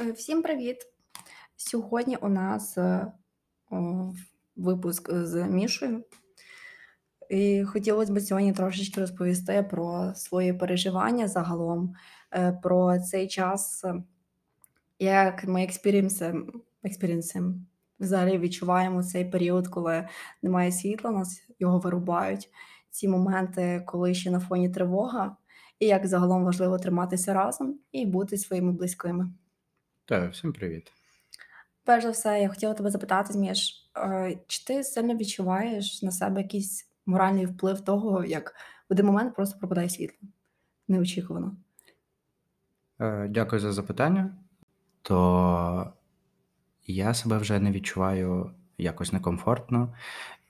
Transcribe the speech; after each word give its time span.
Е, 0.00 0.12
Всім 0.12 0.42
привіт! 0.42 0.76
Сьогодні 1.56 2.16
у 2.16 2.28
нас 2.28 2.78
е, 2.78 3.12
випуск 4.56 5.14
з 5.14 5.44
Мішою. 5.44 6.04
І 7.30 7.64
хотілося 7.64 8.12
б 8.12 8.20
сьогодні 8.20 8.52
трошечки 8.52 9.00
розповісти 9.00 9.66
про 9.70 10.14
свої 10.14 10.52
переживання 10.52 11.28
загалом, 11.28 11.94
е, 12.32 12.52
про 12.62 12.98
цей 12.98 13.28
час, 13.28 13.84
е, 13.84 14.02
як 14.98 15.44
ми 15.44 15.64
експерімсим 16.82 17.66
взагалі 18.00 18.38
відчуваємо 18.38 19.02
цей 19.02 19.24
період, 19.24 19.68
коли 19.68 20.08
немає 20.42 20.72
світла, 20.72 21.10
нас 21.10 21.42
його 21.58 21.78
вирубають. 21.78 22.50
Ці 22.90 23.08
моменти, 23.08 23.82
коли 23.86 24.14
ще 24.14 24.30
на 24.30 24.40
фоні 24.40 24.70
тривога, 24.70 25.36
і 25.78 25.86
як 25.86 26.06
загалом 26.06 26.44
важливо 26.44 26.78
триматися 26.78 27.34
разом 27.34 27.78
і 27.92 28.06
бути 28.06 28.38
своїми 28.38 28.72
близькими. 28.72 29.30
Так, 30.08 30.32
всім 30.32 30.52
привіт. 30.52 30.92
Перш 31.84 32.02
за 32.04 32.10
все, 32.10 32.40
я 32.40 32.48
хотіла 32.48 32.74
тебе 32.74 32.90
запитати, 32.90 33.32
Зміш, 33.32 33.90
е, 33.96 34.38
чи 34.46 34.64
ти 34.64 34.84
сильно 34.84 35.16
відчуваєш 35.16 36.02
на 36.02 36.10
себе 36.10 36.42
якийсь 36.42 36.90
моральний 37.06 37.46
вплив 37.46 37.80
того, 37.80 38.24
як 38.24 38.54
в 38.88 38.92
один 38.92 39.06
момент 39.06 39.34
просто 39.34 39.58
пропадає 39.58 39.88
світло? 39.88 40.28
Неочікувано. 40.88 41.56
Е, 43.00 43.28
Дякую 43.30 43.60
за 43.60 43.72
запитання. 43.72 44.36
То 45.02 45.92
я 46.86 47.14
себе 47.14 47.38
вже 47.38 47.58
не 47.58 47.72
відчуваю 47.72 48.50
якось 48.78 49.12
некомфортно. 49.12 49.94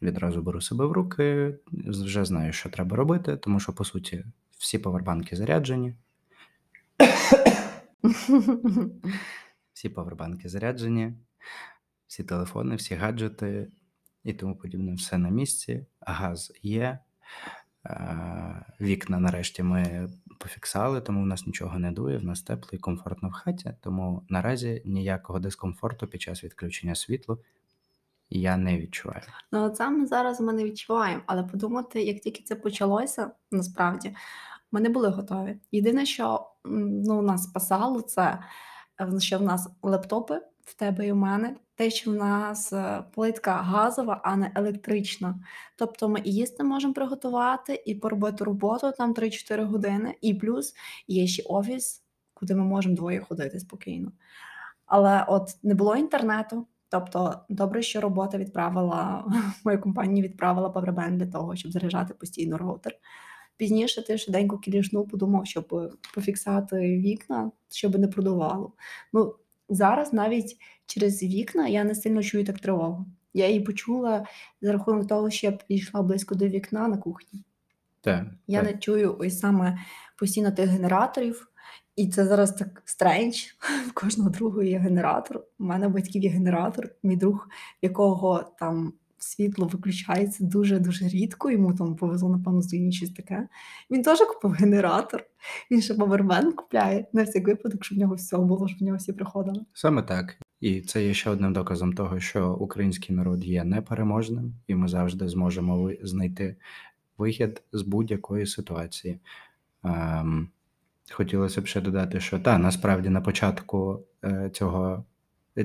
Відразу 0.03 0.43
беру 0.43 0.61
себе 0.61 0.87
в 0.87 0.93
руки, 0.93 1.59
вже 1.73 2.25
знаю, 2.25 2.53
що 2.53 2.71
треба 2.71 2.97
робити, 2.97 3.37
тому 3.37 3.61
що, 3.61 3.73
по 3.73 3.85
суті, 3.85 4.25
всі 4.59 4.79
павербанки 4.79 5.37
заряджені. 5.37 5.95
Всі 9.79 9.89
павербанки 9.89 10.49
заряджені, 10.49 11.13
всі 12.07 12.25
телефони, 12.25 12.77
всі 12.77 12.95
гаджети 12.95 13.69
і 14.25 14.33
тому 14.33 14.57
подібне, 14.57 14.95
все 14.95 15.19
на 15.19 15.29
місці. 15.29 15.87
Газ 16.01 16.53
є. 16.63 16.99
Вікна 18.81 19.19
нарешті 19.19 19.63
ми 19.63 20.09
пофіксали, 20.39 21.01
тому 21.01 21.23
в 21.23 21.27
нас 21.27 21.47
нічого 21.47 21.79
не 21.79 21.93
дує, 21.93 22.19
в 22.19 22.25
нас 22.25 22.43
тепло 22.43 22.71
і 22.73 22.79
комфортно 22.79 23.29
в 23.29 23.33
хаті. 23.33 23.75
Тому 23.81 24.23
наразі 24.29 24.83
ніякого 24.85 25.39
дискомфорту 25.39 26.07
під 26.07 26.23
час 26.23 26.45
відключення 26.45 26.95
світла 26.95 27.39
я 28.31 28.57
не 28.57 28.79
відчуваю. 28.79 29.23
Ну, 29.53 29.71
це 29.71 29.91
ми 29.91 30.07
зараз 30.07 30.41
ми 30.41 30.53
не 30.53 30.65
відчуваємо, 30.65 31.23
але 31.27 31.43
подумати, 31.43 32.03
як 32.03 32.21
тільки 32.21 32.43
це 32.43 32.55
почалося, 32.55 33.31
насправді, 33.51 34.17
ми 34.73 34.81
не 34.81 34.89
були 34.89 35.09
готові. 35.09 35.57
Єдине, 35.73 36.07
що 36.07 36.51
ну, 36.65 37.23
нас 37.23 37.45
спасало, 37.45 38.01
це 38.01 38.39
що 39.19 39.39
в 39.39 39.43
нас 39.43 39.69
лептопи 39.83 40.41
в 40.69 40.75
тебе 40.75 41.07
і 41.07 41.13
в 41.13 41.17
мене, 41.17 41.57
те, 41.75 41.91
що 41.91 42.11
в 42.11 42.15
нас 42.15 42.73
е, 42.73 43.05
плитка 43.15 43.53
газова, 43.53 44.21
а 44.25 44.37
не 44.37 44.53
електрична. 44.55 45.35
Тобто 45.77 46.09
ми 46.09 46.21
і 46.25 46.33
їсти 46.33 46.65
можемо 46.65 46.95
приготувати, 46.95 47.83
і 47.87 47.95
поробити 47.95 48.45
роботу 48.45 48.93
там 48.99 49.15
3-4 49.15 49.65
години, 49.65 50.15
і 50.21 50.35
плюс 50.35 50.75
є 51.09 51.27
ще 51.27 51.43
офіс, 51.47 52.03
куди 52.35 52.55
ми 52.55 52.65
можемо 52.65 52.95
двоє 52.95 53.21
ходити 53.21 53.61
спокійно. 53.61 54.13
Але 54.87 55.25
от 55.29 55.57
не 55.63 55.75
було 55.75 55.97
інтернету. 55.97 56.67
Тобто, 56.91 57.41
добре, 57.49 57.83
що 57.83 58.01
робота 58.01 58.39
відправила, 58.39 59.25
моя 59.65 59.79
компанія 59.79 60.25
відправила 60.25 60.71
павербанк 60.71 61.17
для 61.17 61.27
того, 61.27 61.57
щоб 61.57 61.73
заряджати 61.73 62.15
постійно 62.15 62.59
роутер. 62.59 62.95
Пізніше 63.59 64.03
ти 64.03 64.19
швиденько 64.19 64.59
кілішнув, 64.59 65.09
подумав, 65.09 65.47
щоб 65.47 65.99
пофіксати 66.15 66.77
вікна, 66.77 67.51
щоб 67.71 67.99
не 67.99 68.09
продувало. 68.09 68.73
Ну, 69.13 69.35
зараз 69.69 70.13
навіть 70.13 70.57
через 70.87 71.23
вікна 71.23 71.69
я 71.69 71.85
не 71.85 71.95
сильно 71.95 72.23
чую 72.23 72.45
так 72.45 72.59
тривогу. 72.59 73.07
Я 73.35 73.49
її 73.49 73.61
почула 73.61 74.27
за 74.63 74.73
рахунок 74.73 75.09
того, 75.09 75.31
що 75.31 75.47
я 75.47 75.53
підійшла 75.53 76.03
близько 76.03 76.35
до 76.35 76.49
вікна 76.49 76.89
на 76.89 76.97
кухні. 76.97 77.45
Так, 78.01 78.27
Я 78.47 78.63
так. 78.63 78.73
не 78.73 78.79
чую 78.79 79.17
ось 79.19 79.39
саме 79.39 79.79
постійно 80.19 80.53
тих 80.53 80.71
генераторів, 80.71 81.49
і 81.97 82.09
це 82.09 82.27
зараз 82.27 82.53
так 82.55 82.83
стрендж. 82.85 83.37
В 83.89 83.93
кожного 83.93 84.31
другого 84.31 84.63
є 84.63 84.79
генератор. 84.79 85.45
У 85.59 85.65
мене 85.65 85.89
батьків 85.89 86.23
є 86.23 86.31
генератор. 86.31 86.91
Мій 87.03 87.17
друг, 87.17 87.49
якого 87.83 88.45
там 88.59 88.93
світло 89.19 89.67
виключається 89.67 90.45
дуже 90.45 90.79
дуже 90.79 91.09
рідко. 91.09 91.51
Йому 91.51 91.75
там 91.75 91.97
повезло, 91.97 92.29
напевно, 92.29 92.63
з 92.63 92.93
щось 92.93 93.11
таке. 93.11 93.49
Він 93.91 94.03
теж 94.03 94.19
купив 94.19 94.51
генератор. 94.51 95.25
Він 95.71 95.83
ще 95.83 95.95
повербен 95.95 96.53
купляє 96.53 97.07
на 97.13 97.23
всяк 97.23 97.47
випадок, 97.47 97.85
щоб 97.85 97.99
в 97.99 98.01
нього 98.01 98.15
все 98.15 98.39
було, 98.39 98.69
щоб 98.69 98.81
в 98.81 98.83
нього 98.83 98.97
всі 98.97 99.13
приходили. 99.13 99.65
Саме 99.73 100.03
так. 100.03 100.39
І 100.61 100.81
це 100.81 101.07
є 101.07 101.15
ще 101.15 101.31
одним 101.31 101.53
доказом 101.53 101.93
того, 101.93 102.21
що 102.21 102.55
український 102.55 103.17
народ 103.17 103.45
є 103.45 103.65
непереможним, 103.65 104.55
і 104.67 104.75
ми 104.75 104.89
завжди 104.89 105.29
зможемо 105.29 105.91
знайти 106.03 106.57
вихід 107.19 107.63
з 107.73 107.83
будь-якої 107.83 108.47
ситуації. 108.47 109.19
Ем, 109.85 110.49
хотілося 111.11 111.61
б 111.61 111.67
ще 111.67 111.81
додати, 111.81 112.21
що 112.21 112.39
та 112.39 112.59
насправді 112.59 113.09
на 113.09 113.21
початку 113.21 114.03
е, 114.25 114.51
цього 114.53 115.05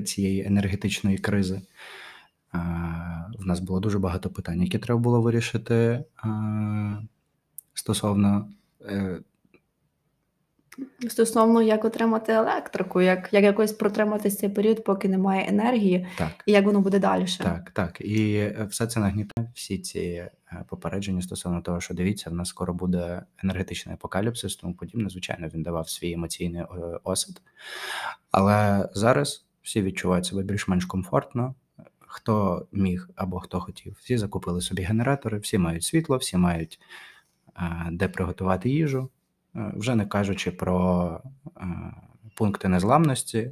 цієї 0.04 0.46
енергетичної 0.46 1.18
кризи 1.18 1.62
в 3.38 3.46
нас 3.46 3.60
було 3.60 3.80
дуже 3.80 3.98
багато 3.98 4.30
питань, 4.30 4.62
які 4.62 4.78
треба 4.78 5.00
було 5.00 5.20
вирішити 5.20 5.74
е, 5.74 6.04
стосовно 7.74 8.48
е, 8.88 9.20
Стосовно 11.08 11.62
як 11.62 11.84
отримати 11.84 12.32
електрику, 12.32 13.00
як, 13.00 13.28
як 13.32 13.44
якось 13.44 13.72
протриматися 13.72 14.36
цей 14.36 14.48
період, 14.48 14.84
поки 14.84 15.08
немає 15.08 15.46
енергії, 15.48 16.06
так. 16.18 16.30
і 16.46 16.52
як 16.52 16.64
воно 16.64 16.80
буде 16.80 16.98
далі. 16.98 17.26
Так, 17.38 17.70
так. 17.70 18.00
І 18.00 18.52
все 18.68 18.86
це 18.86 19.00
нагнітає 19.00 19.52
всі 19.54 19.78
ці 19.78 19.98
е, 19.98 20.30
попередження 20.68 21.22
стосовно 21.22 21.62
того, 21.62 21.80
що 21.80 21.94
дивіться, 21.94 22.30
в 22.30 22.34
нас 22.34 22.48
скоро 22.48 22.74
буде 22.74 23.22
енергетичний 23.42 23.94
апокаліпсис, 23.94 24.56
тому 24.56 24.74
подібне. 24.74 25.08
Звичайно, 25.08 25.48
він 25.54 25.62
давав 25.62 25.88
свій 25.88 26.12
емоційний 26.12 26.62
осад. 27.04 27.42
Але 28.30 28.88
зараз 28.94 29.46
всі 29.62 29.82
відчувають 29.82 30.26
себе 30.26 30.42
більш-менш 30.42 30.84
комфортно. 30.84 31.54
Хто 32.16 32.66
міг 32.72 33.08
або 33.16 33.40
хто 33.40 33.60
хотів, 33.60 33.96
всі 34.00 34.18
закупили 34.18 34.60
собі 34.60 34.82
генератори, 34.82 35.38
всі 35.38 35.58
мають 35.58 35.82
світло, 35.82 36.16
всі 36.16 36.36
мають 36.36 36.80
е, 37.56 37.88
де 37.90 38.08
приготувати 38.08 38.70
їжу. 38.70 39.10
Е, 39.56 39.72
Вже 39.76 39.94
не 39.94 40.06
кажучи 40.06 40.50
про 40.50 41.20
е, 41.56 41.66
пункти 42.34 42.68
незламності, 42.68 43.50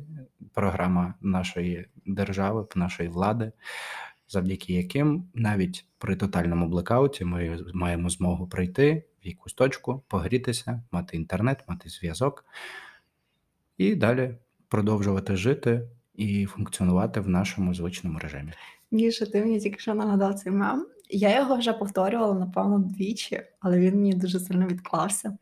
програма 0.55 1.15
нашої 1.21 1.87
держави, 2.07 2.67
нашої 2.75 3.09
влади, 3.09 3.53
завдяки 4.29 4.73
яким 4.73 5.25
навіть 5.35 5.87
при 5.99 6.17
тотальному 6.17 6.69
блекауті 6.69 7.25
ми 7.25 7.59
маємо 7.75 8.09
змогу 8.09 8.47
прийти 8.47 9.05
в 9.25 9.27
якусь 9.27 9.55
точку, 9.55 10.03
погрітися, 10.09 10.83
мати 10.93 11.17
інтернет, 11.17 11.65
мати 11.69 11.89
зв'язок 11.89 12.45
і 13.79 13.95
далі 13.95 14.35
продовжувати 14.69 15.37
жити 15.37 15.89
і 16.15 16.47
функціонувати 16.47 17.21
в 17.21 17.29
нашому 17.29 17.75
звичному 17.75 18.19
режимі. 18.19 18.53
Міша, 18.91 19.27
ти 19.27 19.41
мені 19.41 19.61
тільки 19.61 19.79
що 19.79 19.95
нагадав 19.95 20.35
цей 20.35 20.53
мем. 20.53 20.87
Я 21.11 21.39
його 21.39 21.57
вже 21.57 21.73
повторювала, 21.73 22.35
напевно, 22.35 22.79
двічі, 22.79 23.43
але 23.61 23.79
він 23.79 23.95
мені 23.95 24.15
дуже 24.15 24.41
сильно 24.41 24.67
відклався. 24.67 25.37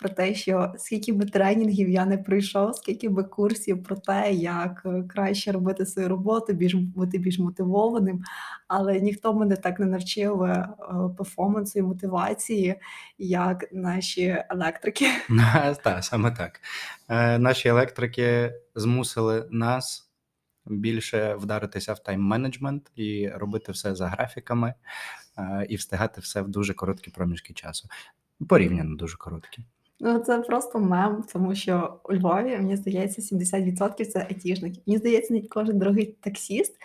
Про 0.00 0.08
те, 0.08 0.34
що 0.34 0.72
скільки 0.78 1.12
би 1.12 1.24
тренінгів 1.24 1.88
я 1.88 2.04
не 2.04 2.18
пройшов, 2.18 2.76
скільки 2.76 3.08
би 3.08 3.24
курсів 3.24 3.82
про 3.82 3.96
те, 3.96 4.32
як 4.32 4.82
е, 4.84 5.02
краще 5.08 5.52
робити 5.52 5.86
свою 5.86 6.08
роботу, 6.08 6.52
більш 6.52 6.74
бути 6.74 7.18
більш 7.18 7.38
мотивованим. 7.38 8.22
Але 8.68 9.00
ніхто 9.00 9.34
мене 9.34 9.56
так 9.56 9.80
не 9.80 9.86
навчив 9.86 10.42
е, 10.42 10.68
перформансу 11.18 11.78
і 11.78 11.82
мотивації, 11.82 12.74
як 13.18 13.72
наші 13.72 14.44
електрики. 14.50 15.06
Так, 15.82 16.04
саме 16.04 16.30
так. 16.30 16.60
Е, 17.08 17.38
Наші 17.38 17.68
електрики 17.68 18.54
змусили 18.74 19.48
нас 19.50 20.10
більше 20.66 21.34
вдаритися 21.34 21.92
в 21.92 21.98
тайм-менеджмент 21.98 22.80
і 22.94 23.28
робити 23.28 23.72
все 23.72 23.94
за 23.94 24.08
графіками, 24.08 24.74
е, 25.38 25.66
і 25.68 25.76
встигати 25.76 26.20
все 26.20 26.42
в 26.42 26.48
дуже 26.48 26.74
короткі 26.74 27.10
проміжки 27.10 27.54
часу. 27.54 27.88
Порівняно 28.48 28.96
дуже 28.96 29.16
короткі. 29.16 29.62
Ну, 30.00 30.18
це 30.18 30.38
просто 30.38 30.78
мем, 30.78 31.24
тому 31.32 31.54
що 31.54 32.00
у 32.04 32.14
Львові, 32.14 32.56
мені 32.56 32.76
здається, 32.76 33.36
70% 33.36 34.04
це 34.04 34.26
айтішники. 34.28 34.80
Мені 34.86 34.98
здається, 34.98 35.34
навіть 35.34 35.48
кожен 35.48 35.78
другий 35.78 36.06
таксіст, 36.20 36.76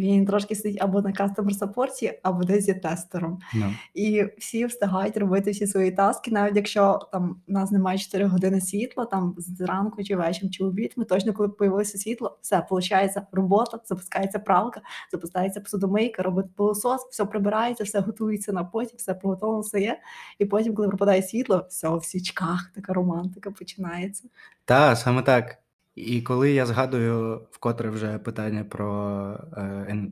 він 0.00 0.26
трошки 0.26 0.54
сидить 0.54 0.82
або 0.82 1.02
на 1.02 1.12
кастомер 1.12 1.54
саппорті, 1.54 2.20
або 2.22 2.44
десь 2.44 2.68
є 2.68 2.74
тестером. 2.74 3.38
Ну, 3.54 3.74
І 3.94 4.24
всі 4.38 4.66
встигають 4.66 5.16
робити 5.16 5.50
всі 5.50 5.66
свої 5.66 5.90
таски, 5.90 6.30
навіть 6.30 6.56
якщо 6.56 6.98
там 7.12 7.42
у 7.48 7.52
нас 7.52 7.70
немає 7.70 7.98
4 7.98 8.24
години 8.24 8.60
світла, 8.60 9.04
там 9.04 9.34
зранку 9.38 10.04
чи 10.04 10.16
вечором, 10.16 10.50
чи 10.50 10.64
обід, 10.64 10.92
ми 10.96 11.04
точно, 11.04 11.32
коли 11.32 11.48
появилося 11.48 11.98
світло, 11.98 12.38
все, 12.42 12.66
виходить 12.70 13.16
робота, 13.32 13.80
запускається 13.84 14.38
пралка, 14.38 14.80
запускається 15.12 15.60
посудомийка, 15.60 16.22
робить 16.22 16.46
пилосос, 16.56 17.00
все 17.10 17.24
прибирається, 17.24 17.84
все 17.84 18.00
готується 18.00 18.52
на 18.52 18.64
потім, 18.64 18.96
все 18.96 19.14
приготовлено, 19.14 19.60
все 19.60 19.80
є. 19.80 20.00
І 20.38 20.44
потім, 20.44 20.74
коли 20.74 20.88
пропадає 20.88 21.22
світло, 21.22 21.66
все 21.68 21.88
в 21.96 22.04
свічках, 22.04 22.70
така 22.74 22.92
романтика 22.92 23.50
починається. 23.50 24.28
Та, 24.64 24.96
саме 24.96 25.22
так. 25.22 25.61
І 25.94 26.22
коли 26.22 26.52
я 26.52 26.66
згадую 26.66 27.46
вкотре 27.50 27.90
вже 27.90 28.18
питання 28.18 28.64
про 28.64 29.38
е, 29.56 30.10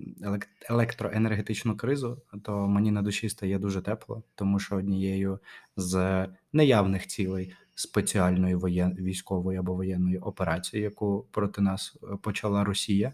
електроенергетичну 0.68 1.76
кризу, 1.76 2.22
то 2.42 2.68
мені 2.68 2.90
на 2.90 3.02
душі 3.02 3.28
стає 3.28 3.58
дуже 3.58 3.82
тепло, 3.82 4.22
тому 4.34 4.58
що 4.58 4.76
однією 4.76 5.38
з 5.76 6.26
неявних 6.52 7.06
цілей 7.06 7.52
спеціальної 7.74 8.54
воєн... 8.54 8.96
військової 9.00 9.58
або 9.58 9.74
воєнної 9.74 10.18
операції, 10.18 10.82
яку 10.82 11.26
проти 11.30 11.60
нас 11.62 11.96
е, 12.02 12.06
почала 12.22 12.64
Росія, 12.64 13.12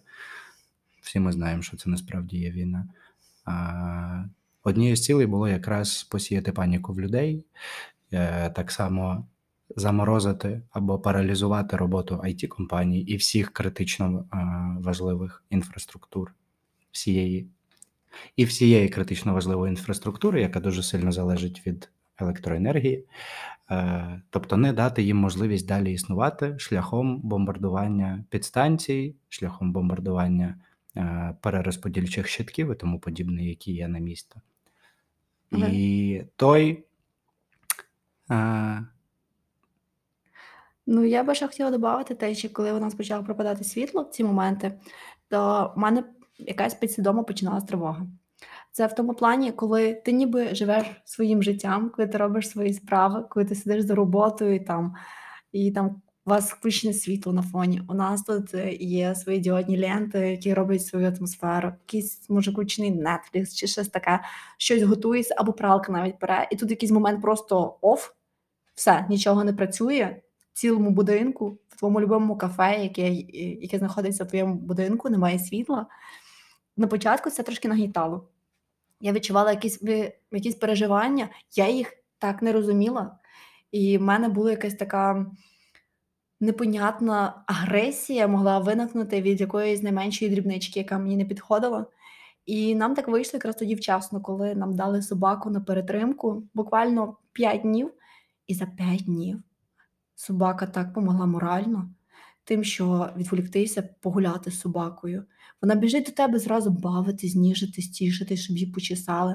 всі 1.02 1.20
ми 1.20 1.32
знаємо, 1.32 1.62
що 1.62 1.76
це 1.76 1.90
насправді 1.90 2.38
є 2.38 2.50
війна. 2.50 2.88
Однією 4.62 4.96
з 4.96 5.04
цілей 5.04 5.26
було 5.26 5.48
якраз 5.48 6.02
посіяти 6.02 6.52
паніку 6.52 6.92
в 6.92 7.00
людей, 7.00 7.44
е, 8.12 8.50
так 8.50 8.70
само 8.70 9.26
заморозити 9.76 10.62
або 10.70 10.98
паралізувати 10.98 11.76
роботу 11.76 12.14
it 12.14 12.46
компаній 12.46 13.00
і 13.00 13.16
всіх 13.16 13.52
критично 13.52 14.24
е, 14.32 14.36
важливих 14.80 15.44
інфраструктур 15.50 16.34
всієї 16.92 17.48
і 18.36 18.44
всієї 18.44 18.88
критично 18.88 19.34
важливої 19.34 19.70
інфраструктури, 19.70 20.40
яка 20.40 20.60
дуже 20.60 20.82
сильно 20.82 21.12
залежить 21.12 21.66
від 21.66 21.90
електроенергії, 22.18 23.04
е, 23.70 24.22
тобто 24.30 24.56
не 24.56 24.72
дати 24.72 25.02
їм 25.02 25.16
можливість 25.16 25.68
далі 25.68 25.92
існувати 25.92 26.58
шляхом 26.58 27.20
бомбардування 27.20 28.24
підстанцій, 28.30 29.14
шляхом 29.28 29.72
бомбардування 29.72 30.54
перерозподільчих 31.40 32.28
щитків 32.28 32.72
і 32.72 32.74
тому 32.74 32.98
подібне, 32.98 33.44
які 33.44 33.72
є 33.72 33.88
на 33.88 33.98
місто. 33.98 34.40
І 35.52 36.22
той. 36.36 36.84
Ну, 40.86 41.04
я 41.04 41.22
би 41.24 41.34
ще 41.34 41.46
хотіла 41.46 41.70
додати 41.70 42.14
те, 42.14 42.34
що 42.34 42.48
коли 42.52 42.72
у 42.72 42.80
нас 42.80 42.94
почало 42.94 43.24
пропадати 43.24 43.64
світло 43.64 44.02
в 44.02 44.10
ці 44.10 44.24
моменти, 44.24 44.80
то 45.28 45.72
в 45.76 45.78
мене 45.78 46.04
якась 46.38 46.74
підсвідомо 46.74 47.24
починалась 47.24 47.64
тривога. 47.64 48.06
Це 48.72 48.86
в 48.86 48.94
тому 48.94 49.14
плані, 49.14 49.52
коли 49.52 49.94
ти 49.94 50.12
ніби 50.12 50.54
живеш 50.54 50.86
своїм 51.04 51.42
життям, 51.42 51.90
коли 51.96 52.08
ти 52.08 52.18
робиш 52.18 52.48
свої 52.48 52.74
справи, 52.74 53.24
коли 53.30 53.46
ти 53.46 53.54
сидиш 53.54 53.82
за 53.82 53.94
роботою 53.94 54.64
там, 54.64 54.94
і 55.52 55.70
там 55.70 56.02
у 56.26 56.30
вас 56.30 56.52
включене 56.52 56.94
світло 56.94 57.32
на 57.32 57.42
фоні. 57.42 57.82
У 57.88 57.94
нас 57.94 58.22
тут 58.22 58.54
е, 58.54 58.72
є 58.72 59.14
свої 59.14 59.38
діодні 59.38 59.80
ленти, 59.80 60.18
які 60.18 60.54
роблять 60.54 60.86
свою 60.86 61.12
атмосферу, 61.16 61.68
якийсь 61.68 62.30
може 62.30 62.50
включений 62.50 62.92
Netflix 62.92 63.54
чи 63.54 63.66
щось 63.66 63.88
таке, 63.88 64.20
щось 64.58 64.82
готується, 64.82 65.34
або 65.38 65.52
пралка 65.52 65.92
навіть 65.92 66.20
бере. 66.20 66.48
І 66.50 66.56
тут 66.56 66.70
якийсь 66.70 66.92
момент 66.92 67.22
просто 67.22 67.78
оф, 67.80 68.10
все, 68.74 69.06
нічого 69.08 69.44
не 69.44 69.52
працює. 69.52 70.16
Цілому 70.56 70.90
будинку, 70.90 71.58
в 71.68 71.76
твоєму 71.76 72.00
любимому 72.00 72.38
кафе, 72.38 72.82
яке 72.82 73.10
яке 73.60 73.78
знаходиться 73.78 74.24
в 74.24 74.28
твоєму 74.28 74.54
будинку, 74.54 75.10
немає 75.10 75.38
світла. 75.38 75.86
На 76.76 76.86
початку 76.86 77.30
це 77.30 77.42
трошки 77.42 77.68
нагнітало. 77.68 78.28
Я 79.00 79.12
відчувала 79.12 79.50
якісь 79.50 79.82
якісь 80.32 80.54
переживання, 80.54 81.28
я 81.56 81.68
їх 81.68 81.92
так 82.18 82.42
не 82.42 82.52
розуміла. 82.52 83.18
І 83.72 83.98
в 83.98 84.02
мене 84.02 84.28
була 84.28 84.50
якась 84.50 84.74
така 84.74 85.26
непонятна 86.40 87.42
агресія 87.46 88.28
могла 88.28 88.58
виникнути 88.58 89.22
від 89.22 89.40
якоїсь 89.40 89.82
найменшої 89.82 90.30
дрібнички, 90.30 90.80
яка 90.80 90.98
мені 90.98 91.16
не 91.16 91.24
підходила. 91.24 91.86
І 92.46 92.74
нам 92.74 92.94
так 92.94 93.08
вийшло 93.08 93.36
якраз 93.36 93.56
тоді 93.56 93.74
вчасно, 93.74 94.20
коли 94.20 94.54
нам 94.54 94.76
дали 94.76 95.02
собаку 95.02 95.50
на 95.50 95.60
перетримку, 95.60 96.42
буквально 96.54 97.16
5 97.32 97.60
днів. 97.60 97.92
І 98.46 98.54
за 98.54 98.66
5 98.66 99.04
днів 99.04 99.42
собака 100.16 100.66
так 100.66 100.94
помогла 100.94 101.26
морально, 101.26 101.90
тим, 102.44 102.64
що 102.64 103.10
відволіктися, 103.16 103.88
погуляти 104.00 104.50
з 104.50 104.60
собакою. 104.60 105.24
Вона 105.62 105.74
біжить 105.74 106.04
до 106.04 106.12
тебе 106.12 106.38
зразу 106.38 106.70
бавитись, 106.70 107.34
ніжитись, 107.34 107.88
тішитись, 107.88 108.40
щоб 108.40 108.56
її 108.56 108.72
почесали. 108.72 109.34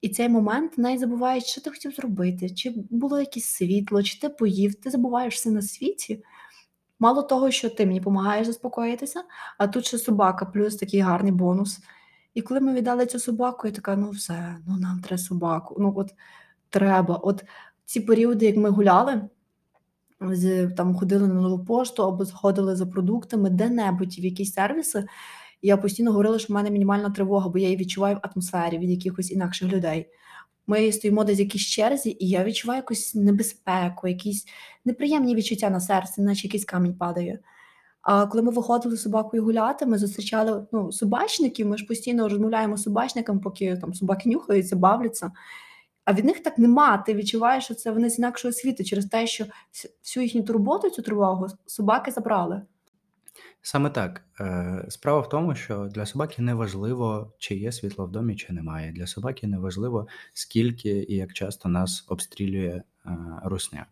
І 0.00 0.08
цей 0.08 0.28
момент 0.28 0.78
навіть 0.78 1.00
забуваєш, 1.00 1.44
що 1.44 1.60
ти 1.60 1.70
хотів 1.70 1.92
зробити, 1.92 2.50
чи 2.50 2.74
було 2.90 3.20
якесь 3.20 3.44
світло, 3.44 4.02
чи 4.02 4.20
ти 4.20 4.28
поїв, 4.28 4.74
ти 4.74 4.90
забуваєш 4.90 5.34
все 5.34 5.50
на 5.50 5.62
світі. 5.62 6.24
Мало 6.98 7.22
того, 7.22 7.50
що 7.50 7.70
ти 7.70 7.86
мені 7.86 7.98
допомагаєш 7.98 8.46
заспокоїтися, 8.46 9.24
а 9.58 9.66
тут 9.66 9.86
ще 9.86 9.98
собака, 9.98 10.44
плюс 10.44 10.76
такий 10.76 11.00
гарний 11.00 11.32
бонус. 11.32 11.78
І 12.34 12.42
коли 12.42 12.60
ми 12.60 12.74
віддали 12.74 13.06
цю 13.06 13.18
собаку, 13.18 13.66
я 13.66 13.72
така: 13.72 13.96
ну 13.96 14.10
все, 14.10 14.56
ну 14.66 14.76
нам 14.76 15.00
треба 15.00 15.18
собаку. 15.18 15.76
Ну 15.78 15.92
от 15.96 16.10
треба. 16.70 17.16
От 17.16 17.44
ці 17.84 18.00
періоди, 18.00 18.46
як 18.46 18.56
ми 18.56 18.70
гуляли, 18.70 19.28
там 20.76 20.94
ходили 20.94 21.26
на 21.26 21.34
нову 21.34 21.64
пошту 21.64 22.02
або 22.02 22.24
сходили 22.26 22.76
за 22.76 22.86
продуктами, 22.86 23.50
де-небудь 23.50 24.18
в 24.18 24.24
якісь 24.24 24.52
сервіси. 24.52 25.04
Я 25.62 25.76
постійно 25.76 26.10
говорила, 26.10 26.38
що 26.38 26.52
в 26.52 26.56
мене 26.56 26.70
мінімальна 26.70 27.10
тривога, 27.10 27.48
бо 27.48 27.58
я 27.58 27.64
її 27.64 27.76
відчуваю 27.76 28.16
в 28.16 28.20
атмосфері 28.22 28.78
від 28.78 28.90
якихось 28.90 29.30
інакших 29.30 29.72
людей. 29.72 30.06
Ми 30.66 30.92
стоїмо 30.92 31.24
десь 31.24 31.38
в 31.38 31.40
якійсь 31.40 31.66
черзі, 31.66 32.16
і 32.20 32.28
я 32.28 32.44
відчуваю 32.44 32.78
якусь 32.78 33.14
небезпеку, 33.14 34.08
якісь 34.08 34.46
неприємні 34.84 35.34
відчуття 35.34 35.70
на 35.70 35.80
серці, 35.80 36.22
наче 36.22 36.46
якийсь 36.46 36.64
камінь 36.64 36.94
падає. 36.94 37.38
А 38.02 38.26
коли 38.26 38.42
ми 38.42 38.50
виходили 38.50 38.96
з 38.96 39.02
собакою 39.02 39.44
гуляти, 39.44 39.86
ми 39.86 39.98
зустрічали 39.98 40.66
ну, 40.72 40.92
собачників, 40.92 41.66
ми 41.66 41.76
ж 41.76 41.86
постійно 41.86 42.28
розмовляємо 42.28 42.76
з 42.76 42.82
собачниками, 42.82 43.40
поки 43.40 43.76
там 43.76 43.94
собаки 43.94 44.30
нюхаються, 44.30 44.76
бавляться. 44.76 45.32
А 46.04 46.12
від 46.12 46.24
них 46.24 46.42
так 46.42 46.58
нема. 46.58 46.98
Ти 46.98 47.14
відчуваєш, 47.14 47.64
що 47.64 47.74
це 47.74 47.90
вони 47.90 48.10
з 48.10 48.18
інакшого 48.18 48.52
світу 48.52 48.84
через 48.84 49.06
те, 49.06 49.26
що 49.26 49.44
всю 50.02 50.22
їхню 50.22 50.42
турботу, 50.42 50.90
цю 50.90 51.02
тривогу 51.02 51.46
собаки 51.66 52.10
забрали. 52.10 52.62
Саме 53.62 53.90
так. 53.90 54.24
Е, 54.40 54.84
справа 54.88 55.20
в 55.20 55.28
тому, 55.28 55.54
що 55.54 55.88
для 55.94 56.06
собаки 56.06 56.42
не 56.42 56.54
важливо, 56.54 57.32
чи 57.38 57.54
є 57.54 57.72
світло 57.72 58.06
в 58.06 58.10
домі, 58.10 58.36
чи 58.36 58.52
немає. 58.52 58.92
Для 58.92 59.06
собаки 59.06 59.46
не 59.46 59.58
важливо, 59.58 60.08
скільки 60.32 61.06
і 61.08 61.14
як 61.14 61.32
часто 61.32 61.68
нас 61.68 62.04
обстрілює 62.08 62.82
е, 63.06 63.16
русня. 63.44 63.86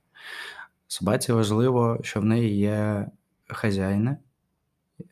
Собаці 0.86 1.32
важливо, 1.32 1.98
що 2.02 2.20
в 2.20 2.24
неї 2.24 2.58
є 2.58 3.06
хазяїни. 3.46 4.16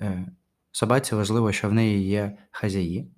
Е, 0.00 0.26
собаці 0.72 1.14
важливо, 1.14 1.52
що 1.52 1.68
в 1.68 1.72
неї 1.72 2.08
є 2.08 2.38
хазяї, 2.50 3.10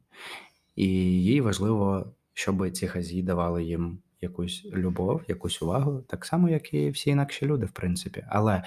і 0.77 0.87
їй 1.23 1.41
важливо, 1.41 2.13
щоб 2.41 2.71
ці 2.71 2.87
хазяї 2.87 3.23
давали 3.23 3.65
їм 3.65 3.99
якусь 4.21 4.65
любов, 4.65 5.23
якусь 5.29 5.63
увагу, 5.63 6.05
так 6.09 6.25
само, 6.25 6.49
як 6.49 6.75
і 6.75 6.91
всі 6.91 7.11
інакші 7.11 7.47
люди, 7.47 7.67
в 7.67 7.71
принципі. 7.71 8.25
Але 8.29 8.63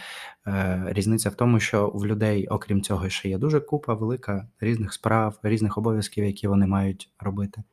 е, 0.48 0.84
різниця 0.88 1.30
в 1.30 1.36
тому, 1.36 1.60
що 1.60 1.90
в 1.90 2.06
людей, 2.06 2.48
окрім 2.48 2.82
цього, 2.82 3.10
ще 3.10 3.30
є 3.30 3.38
дуже 3.38 3.60
купа 3.60 3.94
велика 3.94 4.48
різних 4.60 4.94
справ, 4.94 5.40
різних 5.44 5.78
обов'язків, 5.78 6.26
які 6.26 6.48
вони 6.48 6.68
мають 6.68 7.10
робити. 7.20 7.64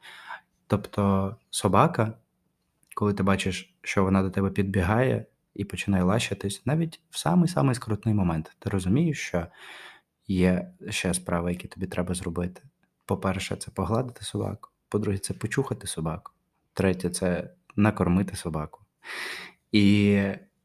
Тобто, 0.67 1.37
собака, 1.51 2.13
коли 2.95 3.15
ти 3.15 3.23
бачиш, 3.23 3.75
що 3.83 4.05
вона 4.05 4.23
до 4.23 4.31
тебе 4.31 4.51
підбігає 4.51 5.27
і 5.55 5.65
починає 5.65 6.03
лащитись, 6.03 6.63
навіть 6.67 7.01
в 7.11 7.19
самий-самий 7.19 7.75
скрутний 7.75 8.15
момент, 8.15 8.57
ти 8.59 8.71
розумієш, 8.71 9.19
що 9.19 9.47
є 10.27 10.71
ще 10.89 11.15
справи, 11.15 11.53
які 11.53 11.69
тобі 11.69 11.87
треба 11.87 12.15
зробити. 12.15 12.63
По-перше, 13.07 13.57
це 13.57 13.71
погладити 13.71 14.25
собаку, 14.25 14.71
по-друге, 14.91 15.19
це 15.19 15.35
почухати 15.35 15.87
собаку. 15.87 16.33
Третє, 16.73 17.11
це 17.11 17.51
накормити 17.77 18.37
собаку. 18.37 18.81
І 19.73 20.19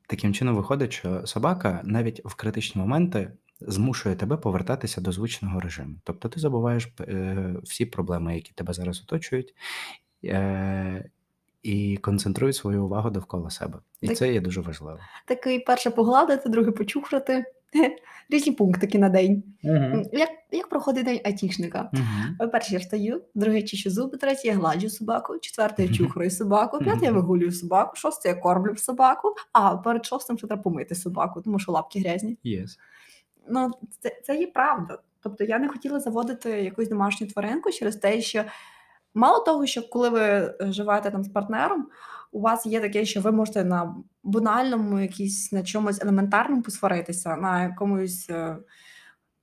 таким 0.07 0.33
чином 0.33 0.55
виходить, 0.55 0.93
що 0.93 1.27
собака 1.27 1.81
навіть 1.83 2.21
в 2.25 2.35
критичні 2.35 2.81
моменти 2.81 3.31
змушує 3.61 4.15
тебе 4.15 4.37
повертатися 4.37 5.01
до 5.01 5.11
звичного 5.11 5.59
режиму. 5.59 5.95
Тобто 6.03 6.29
ти 6.29 6.39
забуваєш 6.39 6.89
е, 6.99 7.55
всі 7.63 7.85
проблеми, 7.85 8.35
які 8.35 8.51
тебе 8.53 8.73
зараз 8.73 9.01
оточують, 9.01 9.55
е, 10.25 11.09
і 11.63 11.97
концентруй 11.97 12.53
свою 12.53 12.85
увагу 12.85 13.09
довкола 13.09 13.49
себе. 13.49 13.79
І 14.01 14.07
так, 14.07 14.17
це 14.17 14.33
є 14.33 14.41
дуже 14.41 14.61
важливо. 14.61 14.99
Такий 15.25 15.59
перше 15.59 15.89
погладити, 15.89 16.49
друге 16.49 16.71
почухати. 16.71 17.45
Різні 18.29 18.53
пунктики 18.53 18.99
на 18.99 19.09
день. 19.09 19.43
Угу. 19.63 20.09
Як 20.13 20.29
як 20.51 20.69
проходить 20.69 21.05
день 21.05 21.19
айтішника? 21.25 21.91
Угу. 21.93 22.49
Перший 22.49 22.73
я 22.73 22.79
встаю, 22.79 23.21
другий 23.35 23.63
чищу 23.63 23.89
зуби, 23.89 24.17
третій 24.17 24.47
я 24.47 24.53
гладжу 24.53 24.89
собаку, 24.89 25.37
четвертий 25.39 25.87
я 25.87 25.93
чухраю 25.93 26.31
собаку, 26.31 26.79
п'ятий 26.79 27.03
я 27.03 27.11
вигулюю 27.11 27.51
собаку, 27.51 27.95
шостий 27.95 28.31
я 28.31 28.37
кормлю 28.37 28.75
собаку, 28.77 29.35
а 29.53 29.77
перед 29.77 30.05
шостим 30.05 30.37
ще 30.37 30.47
треба 30.47 30.61
помити 30.61 30.95
собаку, 30.95 31.41
тому 31.41 31.59
що 31.59 31.71
лапки 31.71 31.99
грязні. 31.99 32.37
Yes. 32.45 32.77
Ну, 33.49 33.71
Це 33.99 34.21
це 34.23 34.37
є 34.37 34.47
правда. 34.47 34.99
Тобто 35.21 35.43
я 35.43 35.59
не 35.59 35.67
хотіла 35.67 35.99
заводити 35.99 36.49
якусь 36.49 36.89
домашню 36.89 37.27
тваринку 37.27 37.71
через 37.71 37.95
те, 37.95 38.21
що 38.21 38.43
мало 39.15 39.39
того, 39.39 39.65
що 39.65 39.89
коли 39.89 40.09
ви 40.09 40.55
живете 40.59 41.11
там 41.11 41.23
з 41.23 41.29
партнером, 41.29 41.87
у 42.31 42.41
вас 42.41 42.65
є 42.65 42.81
таке, 42.81 43.05
що 43.05 43.21
ви 43.21 43.31
можете 43.31 43.63
на 43.63 43.95
банальному, 44.23 44.99
якісь 44.99 45.51
на 45.51 45.63
чомусь 45.63 46.01
елементарному 46.01 46.61
посваритися, 46.61 47.35
на 47.35 47.63
якомусь 47.63 48.29
е, 48.29 48.57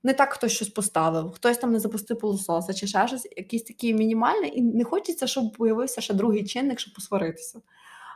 не 0.03 0.13
так 0.13 0.33
хтось 0.33 0.51
щось 0.51 0.69
поставив, 0.69 1.31
хтось 1.31 1.57
там 1.57 1.71
не 1.71 1.79
запустив 1.79 2.19
пилососа 2.19 2.73
чи 2.73 2.87
ще 2.87 3.07
щось, 3.07 3.27
якийсь 3.37 3.63
такий 3.63 3.93
мінімальний, 3.93 4.57
і 4.59 4.61
не 4.61 4.83
хочеться, 4.83 5.27
щоб 5.27 5.53
появився 5.53 6.01
ще 6.01 6.13
другий 6.13 6.45
чинник, 6.45 6.79
щоб 6.79 6.93
посваритися. 6.93 7.61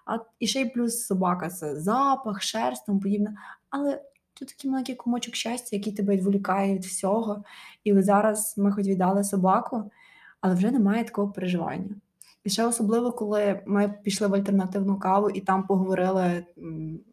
А 0.06 0.18
і 0.40 0.48
ще 0.48 0.62
й 0.62 0.70
плюс 0.70 1.06
собака 1.06 1.50
це 1.50 1.76
запах, 1.76 2.42
шерсть, 2.42 2.86
тому 2.86 3.00
подібне. 3.00 3.38
Але 3.70 4.02
Це 4.40 4.46
такий 4.46 4.72
маленький 4.72 4.96
комочок 4.96 5.36
щастя, 5.36 5.76
який 5.76 5.94
тебе 5.94 6.16
відволікає 6.16 6.76
від 6.76 6.86
всього. 6.86 7.44
І 7.84 8.02
зараз 8.02 8.54
ми 8.58 8.72
хоч 8.72 8.86
віддали 8.86 9.24
собаку, 9.24 9.92
але 10.42 10.56
вже 10.56 10.72
немає 10.72 11.04
такого 11.04 11.32
переживання. 11.32 11.96
І 12.44 12.50
ще 12.50 12.66
особливо, 12.66 13.12
коли 13.12 13.62
ми 13.66 13.94
пішли 14.04 14.28
в 14.28 14.36
альтернативну 14.36 15.00
каву 15.00 15.30
і 15.30 15.42
там 15.42 15.68
поговорили 15.68 16.46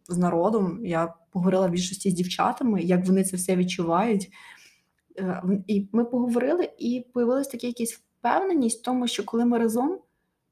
з 0.09 0.19
народом. 0.19 0.81
Я 0.87 1.15
поговорила 1.31 1.67
в 1.67 1.71
більшості 1.71 2.11
з 2.11 2.15
дівчатами, 2.15 2.83
як 2.83 3.07
вони 3.07 3.25
це 3.25 3.37
все 3.37 3.57
відчувають. 3.57 4.31
Е, 5.19 5.43
і 5.67 5.89
ми 5.93 6.05
поговорили, 6.05 6.69
і 6.79 7.07
появилась 7.15 7.49
така 7.49 7.67
якась 7.67 7.93
впевненість 7.93 8.81
в 8.81 8.83
тому, 8.83 9.09
що 9.09 9.25
коли 9.25 9.45
ми 9.45 9.59
разом, 9.59 9.99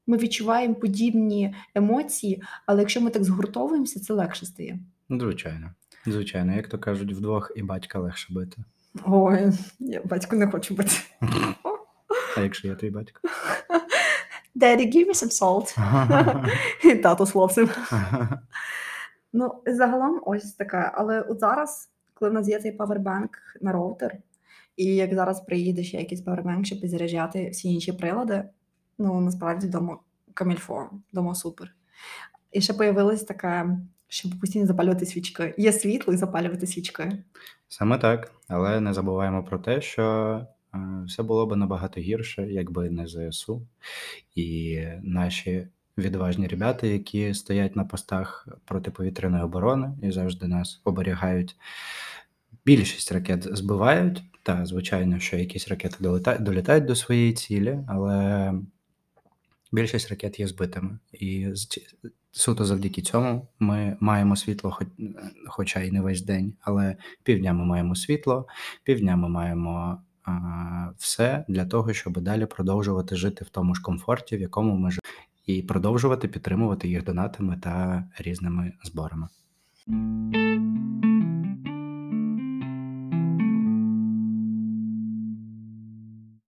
ми 0.07 0.17
відчуваємо 0.17 0.75
подібні 0.75 1.55
емоції, 1.75 2.43
але 2.65 2.79
якщо 2.79 3.01
ми 3.01 3.09
так 3.09 3.23
згуртовуємося, 3.23 3.99
це 3.99 4.13
легше 4.13 4.45
стає. 4.45 4.79
Звичайно, 5.09 5.69
звичайно, 6.05 6.55
як 6.55 6.67
то 6.67 6.79
кажуть, 6.79 7.13
вдвох 7.13 7.51
і 7.55 7.63
батька 7.63 7.99
легше 7.99 8.33
бити. 8.33 8.63
Ой, 9.05 9.51
я 9.79 10.01
батьку 10.05 10.35
не 10.35 10.47
хочу 10.47 10.75
бити. 10.75 10.91
А 12.37 12.41
якщо 12.41 12.67
я 12.67 12.75
твій 12.75 12.89
батько? 12.89 13.19
Daddy, 14.55 14.85
give 14.85 15.07
me 15.07 15.13
some 15.13 15.31
salt. 15.31 15.77
І 16.83 16.95
тато 17.03 17.25
з 17.25 17.31
хлопцем. 17.31 17.69
Ну, 19.33 19.53
загалом 19.65 20.21
ось 20.25 20.53
таке. 20.53 20.91
Але 20.93 21.21
от 21.21 21.39
зараз, 21.39 21.89
коли 22.13 22.31
в 22.31 22.33
нас 22.33 22.47
є 22.47 22.59
цей 22.59 22.71
павербанк 22.71 23.37
на 23.61 23.71
роутер, 23.71 24.17
і 24.77 24.85
як 24.85 25.13
зараз 25.13 25.41
приїде 25.41 25.83
ще 25.83 25.97
якийсь 25.97 26.21
павербанк, 26.21 26.65
щоб 26.65 26.81
підзаряджати 26.81 27.49
всі 27.49 27.73
інші 27.73 27.93
прилади, 27.93 28.43
ну 28.97 29.21
насправді 29.21 29.67
вдома 29.67 29.97
камільфо, 30.33 30.89
вдома 31.11 31.35
супер. 31.35 31.75
І 32.51 32.61
ще 32.61 32.73
появилась 32.73 33.23
така, 33.23 33.77
щоб 34.07 34.39
постійно 34.39 34.65
запалювати 34.65 35.05
свічки. 35.05 35.53
Є 35.57 35.73
світло 35.73 36.13
і 36.13 36.17
запалювати 36.17 36.67
свічки. 36.67 37.23
Саме 37.67 37.97
так, 37.97 38.31
але 38.47 38.79
не 38.79 38.93
забуваємо 38.93 39.43
про 39.43 39.59
те, 39.59 39.81
що 39.81 40.47
все 41.07 41.23
було 41.23 41.45
б 41.45 41.55
набагато 41.55 42.01
гірше, 42.01 42.47
якби 42.51 42.89
не 42.89 43.07
ЗСУ 43.07 43.67
і 44.35 44.79
наші 45.01 45.67
відважні 45.97 46.47
ребята, 46.47 46.87
які 46.87 47.33
стоять 47.33 47.75
на 47.75 47.83
постах 47.83 48.47
протиповітряної 48.65 49.43
оборони 49.43 49.91
і 50.01 50.11
завжди 50.11 50.47
нас 50.47 50.81
оберігають. 50.83 51.55
Більшість 52.65 53.11
ракет 53.11 53.57
збивають, 53.57 54.23
та 54.43 54.65
звичайно, 54.65 55.19
що 55.19 55.37
якісь 55.37 55.67
ракети 55.67 55.97
долітають, 55.99 56.43
долітають 56.43 56.85
до 56.85 56.95
своєї 56.95 57.33
цілі, 57.33 57.79
але 57.87 58.53
більшість 59.71 60.09
ракет 60.09 60.39
є 60.39 60.47
збитими. 60.47 60.99
І 61.13 61.47
суто 62.31 62.65
завдяки 62.65 63.01
цьому 63.01 63.47
ми 63.59 63.97
маємо 63.99 64.35
світло, 64.35 64.71
хоч, 64.71 64.87
хоча 65.47 65.81
й 65.81 65.91
не 65.91 66.01
весь 66.01 66.21
день, 66.21 66.53
але 66.61 66.95
півдня 67.23 67.53
ми 67.53 67.65
маємо 67.65 67.95
світло, 67.95 68.47
півдня 68.83 69.15
ми 69.15 69.29
маємо 69.29 70.01
все 70.97 71.45
для 71.47 71.65
того, 71.65 71.93
щоб 71.93 72.21
далі 72.21 72.45
продовжувати 72.45 73.15
жити 73.15 73.45
в 73.45 73.49
тому 73.49 73.75
ж 73.75 73.81
комфорті, 73.81 74.37
в 74.37 74.41
якому 74.41 74.75
ми 74.75 74.91
живемо 74.91 75.23
і 75.45 75.61
продовжувати 75.61 76.27
підтримувати 76.27 76.87
їх 76.87 77.03
донатами 77.03 77.57
та 77.63 78.03
різними 78.17 78.73
зборами. 78.83 79.27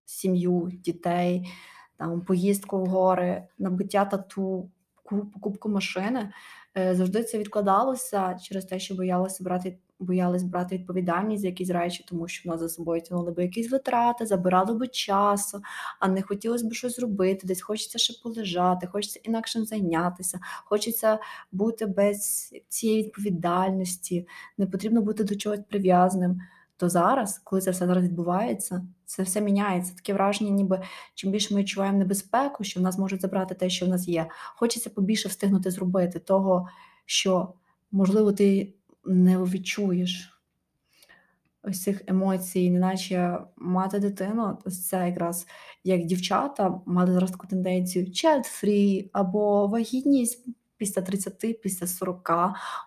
Сім'ю, 0.05 0.71
дітей, 0.83 1.47
там 1.97 2.21
поїздку 2.21 2.83
в 2.83 2.85
гори, 2.85 3.43
набиття 3.59 4.05
тату, 4.05 4.69
покупку 5.33 5.69
машини. 5.69 6.31
Е, 6.77 6.95
завжди 6.95 7.23
це 7.23 7.37
відкладалося 7.37 8.39
через 8.43 8.65
те, 8.65 8.79
що 8.79 8.95
боялося 8.95 9.43
брати 9.43 9.77
боялись 9.99 10.43
брати 10.43 10.77
відповідальність 10.77 11.41
за 11.41 11.47
якісь 11.47 11.69
речі, 11.69 12.05
тому 12.07 12.27
що 12.27 12.49
в 12.49 12.51
нас 12.51 12.59
за 12.59 12.69
собою 12.69 13.01
тягнули 13.01 13.31
би 13.31 13.43
якісь 13.43 13.71
витрати, 13.71 14.25
забирали 14.25 14.73
би 14.73 14.87
часу, 14.87 15.61
а 15.99 16.07
не 16.07 16.21
хотілося 16.21 16.67
б 16.67 16.73
щось 16.73 16.95
зробити. 16.95 17.47
Десь 17.47 17.61
хочеться 17.61 17.97
ще 17.99 18.13
полежати, 18.23 18.87
хочеться 18.87 19.19
інакшим 19.23 19.65
зайнятися, 19.65 20.39
хочеться 20.65 21.19
бути 21.51 21.85
без 21.85 22.49
цієї 22.69 23.03
відповідальності, 23.03 24.27
не 24.57 24.67
потрібно 24.67 25.01
бути 25.01 25.23
до 25.23 25.35
чогось 25.35 25.59
прив'язаним. 25.69 26.41
То 26.77 26.89
зараз, 26.89 27.41
коли 27.43 27.61
це 27.61 27.71
все 27.71 27.87
зараз 27.87 28.03
відбувається, 28.03 28.87
це 29.05 29.23
все 29.23 29.41
міняється. 29.41 29.95
Таке 29.95 30.13
враження, 30.13 30.51
ніби 30.51 30.81
чим 31.13 31.31
більше 31.31 31.53
ми 31.53 31.59
відчуваємо 31.59 31.97
небезпеку, 31.97 32.63
що 32.63 32.79
в 32.79 32.83
нас 32.83 32.97
можуть 32.97 33.21
забрати 33.21 33.55
те, 33.55 33.69
що 33.69 33.85
в 33.85 33.89
нас 33.89 34.07
є. 34.07 34.27
Хочеться 34.55 34.89
побільше 34.89 35.29
встигнути 35.29 35.71
зробити 35.71 36.19
того, 36.19 36.69
що 37.05 37.53
можливо 37.91 38.31
ти 38.31 38.73
не 39.05 39.37
відчуєш 39.37 40.35
ось 41.67 41.83
цих 41.83 42.01
емоцій, 42.07 42.71
неначе 42.71 43.39
мати 43.57 43.99
дитину, 43.99 44.57
ось 44.65 44.87
це 44.87 45.07
якраз 45.09 45.47
як 45.83 46.05
дівчата 46.05 46.81
мали 46.85 47.13
зараз 47.13 47.31
таку 47.31 47.47
тенденцію 47.47 48.05
child-free 48.05 49.09
або 49.13 49.67
вагітність 49.67 50.45
після 50.77 51.01
30, 51.01 51.61
після 51.61 51.87
40. 51.87 52.29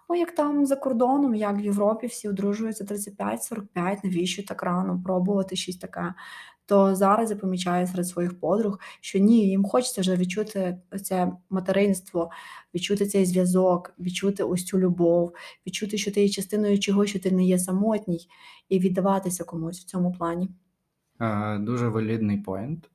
О, 0.08 0.14
як 0.14 0.34
там 0.34 0.66
за 0.66 0.76
кордоном, 0.76 1.34
як 1.34 1.58
в 1.58 1.60
Європі 1.60 2.06
всі 2.06 2.28
одружуються 2.28 2.84
35-45, 2.84 3.98
навіщо 4.04 4.42
так 4.42 4.62
рано 4.62 5.02
пробувати 5.04 5.56
щось 5.56 5.76
таке? 5.76 6.14
То 6.68 6.94
зараз 6.94 7.30
я 7.30 7.36
помічаю 7.36 7.86
серед 7.86 8.08
своїх 8.08 8.40
подруг, 8.40 8.80
що 9.00 9.18
ні, 9.18 9.48
їм 9.48 9.64
хочеться 9.64 10.00
вже 10.00 10.16
відчути 10.16 10.78
це 11.02 11.32
материнство, 11.50 12.30
відчути 12.74 13.06
цей 13.06 13.26
зв'язок, 13.26 13.94
відчути 13.98 14.42
ось 14.42 14.64
цю 14.64 14.78
любов, 14.78 15.34
відчути, 15.66 15.98
що 15.98 16.12
ти 16.12 16.22
є 16.22 16.28
частиною 16.28 16.78
чогось, 16.78 17.10
що 17.10 17.18
ти 17.18 17.30
не 17.30 17.44
є 17.44 17.58
самотній, 17.58 18.28
і 18.68 18.78
віддаватися 18.78 19.44
комусь 19.44 19.80
в 19.80 19.84
цьому 19.84 20.12
плані. 20.12 20.50
Дуже 21.60 21.88
валідний 21.88 22.38
поінт. 22.38 22.90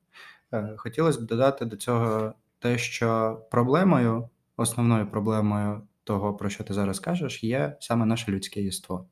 Е, 0.52 0.74
хотілося 0.78 1.20
б 1.20 1.26
додати 1.26 1.66
до 1.66 1.76
цього 1.76 2.34
те, 2.60 2.78
що 2.78 3.42
проблемою 3.52 4.30
основною 4.58 5.12
проблемою 5.12 5.82
того, 6.04 6.34
про 6.34 6.50
що 6.50 6.64
ти 6.64 6.74
зараз 6.74 7.00
кажеш, 7.00 7.44
є 7.44 7.78
саме 7.80 8.06
наше 8.06 8.32
людське 8.32 8.62
єство. 8.62 9.08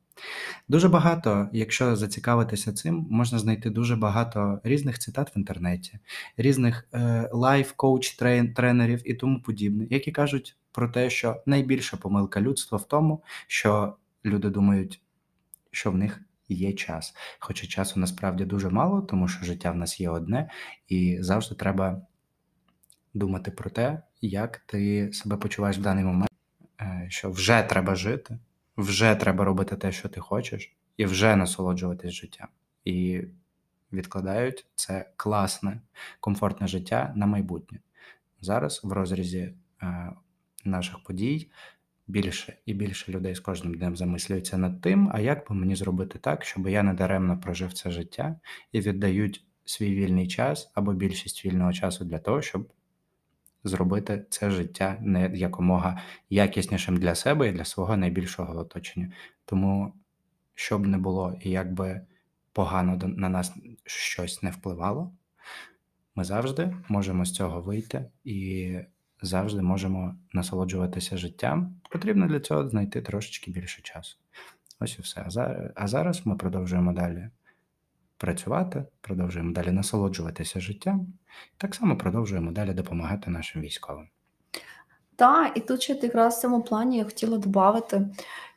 Дуже 0.68 0.88
багато, 0.88 1.48
якщо 1.52 1.96
зацікавитися 1.96 2.72
цим, 2.72 3.06
можна 3.10 3.38
знайти 3.38 3.70
дуже 3.70 3.96
багато 3.96 4.60
різних 4.64 4.98
цитат 4.98 5.36
в 5.36 5.38
інтернеті, 5.38 5.98
різних 6.36 6.88
е, 6.92 7.30
лайф-коуч 7.32 8.18
тренерів 8.54 9.10
і 9.10 9.14
тому 9.14 9.42
подібне, 9.42 9.86
які 9.90 10.12
кажуть 10.12 10.56
про 10.72 10.88
те, 10.88 11.10
що 11.10 11.42
найбільша 11.46 11.96
помилка 11.96 12.40
людства 12.40 12.78
в 12.78 12.88
тому, 12.88 13.22
що 13.46 13.96
люди 14.24 14.50
думають, 14.50 15.00
що 15.70 15.90
в 15.90 15.96
них 15.96 16.20
є 16.48 16.72
час. 16.72 17.14
Хоча 17.38 17.66
часу 17.66 18.00
насправді 18.00 18.44
дуже 18.44 18.70
мало, 18.70 19.02
тому 19.02 19.28
що 19.28 19.44
життя 19.44 19.70
в 19.70 19.76
нас 19.76 20.00
є 20.00 20.10
одне, 20.10 20.50
і 20.88 21.18
завжди 21.20 21.54
треба 21.54 22.02
думати 23.14 23.50
про 23.50 23.70
те, 23.70 24.02
як 24.20 24.58
ти 24.58 25.12
себе 25.12 25.36
почуваєш 25.36 25.78
в 25.78 25.82
даний 25.82 26.04
момент, 26.04 26.30
е, 26.80 27.06
що 27.08 27.30
вже 27.30 27.62
треба 27.62 27.94
жити, 27.94 28.38
вже 28.82 29.14
треба 29.14 29.44
робити 29.44 29.76
те, 29.76 29.92
що 29.92 30.08
ти 30.08 30.20
хочеш, 30.20 30.76
і 30.96 31.04
вже 31.04 31.36
насолоджуватись 31.36 32.12
життям. 32.12 32.48
І 32.84 33.22
відкладають 33.92 34.66
це 34.74 35.10
класне, 35.16 35.80
комфортне 36.20 36.66
життя 36.66 37.12
на 37.16 37.26
майбутнє. 37.26 37.78
Зараз 38.40 38.80
в 38.84 38.92
розрізі 38.92 39.54
е, 39.82 40.12
наших 40.64 41.02
подій 41.02 41.50
більше 42.06 42.56
і 42.66 42.74
більше 42.74 43.12
людей 43.12 43.34
з 43.34 43.40
кожним 43.40 43.74
днем 43.74 43.96
замислюються 43.96 44.58
над 44.58 44.80
тим, 44.80 45.10
а 45.14 45.20
як 45.20 45.48
би 45.48 45.54
мені 45.54 45.76
зробити 45.76 46.18
так, 46.18 46.44
щоб 46.44 46.68
я 46.68 46.82
не 46.82 46.94
даремно 46.94 47.40
прожив 47.40 47.72
це 47.72 47.90
життя 47.90 48.40
і 48.72 48.80
віддають 48.80 49.44
свій 49.64 49.94
вільний 49.94 50.28
час 50.28 50.70
або 50.74 50.92
більшість 50.92 51.44
вільного 51.44 51.72
часу 51.72 52.04
для 52.04 52.18
того, 52.18 52.42
щоб 52.42 52.72
зробити 53.64 54.24
це 54.30 54.50
життя 54.50 54.96
не 55.00 55.30
якомога 55.36 56.00
якіснішим 56.30 56.96
для 56.96 57.14
себе 57.14 57.48
і 57.48 57.52
для 57.52 57.64
свого 57.64 57.96
найбільшого 57.96 58.58
оточення. 58.58 59.12
Тому, 59.44 59.92
щоб 60.54 60.86
не 60.86 60.98
було 60.98 61.38
і 61.40 61.50
якби 61.50 62.00
погано 62.52 62.98
на 63.16 63.28
нас 63.28 63.52
щось 63.84 64.42
не 64.42 64.50
впливало, 64.50 65.12
ми 66.14 66.24
завжди 66.24 66.76
можемо 66.88 67.24
з 67.24 67.32
цього 67.32 67.60
вийти 67.60 68.04
і 68.24 68.78
завжди 69.22 69.62
можемо 69.62 70.14
насолоджуватися 70.32 71.16
життям. 71.16 71.80
Потрібно 71.90 72.26
для 72.26 72.40
цього 72.40 72.68
знайти 72.68 73.02
трошечки 73.02 73.50
більше 73.50 73.82
часу. 73.82 74.16
Ось 74.80 74.98
і 74.98 75.02
все. 75.02 75.26
А 75.74 75.88
зараз 75.88 76.26
ми 76.26 76.36
продовжуємо 76.36 76.92
далі 76.92 77.28
працювати, 78.22 78.84
продовжуємо 79.00 79.52
далі 79.52 79.72
насолоджуватися 79.72 80.60
життям, 80.60 81.06
так 81.56 81.74
само 81.74 81.96
продовжуємо 81.96 82.52
далі 82.52 82.72
допомагати 82.72 83.30
нашим 83.30 83.62
військовим. 83.62 84.08
Так, 85.16 85.52
і 85.56 85.60
тут 85.60 85.82
ще 85.82 85.98
якраз 86.02 86.36
в 86.38 86.40
цьому 86.40 86.62
плані 86.62 86.98
я 86.98 87.04
хотіла 87.04 87.38
додати, 87.38 88.08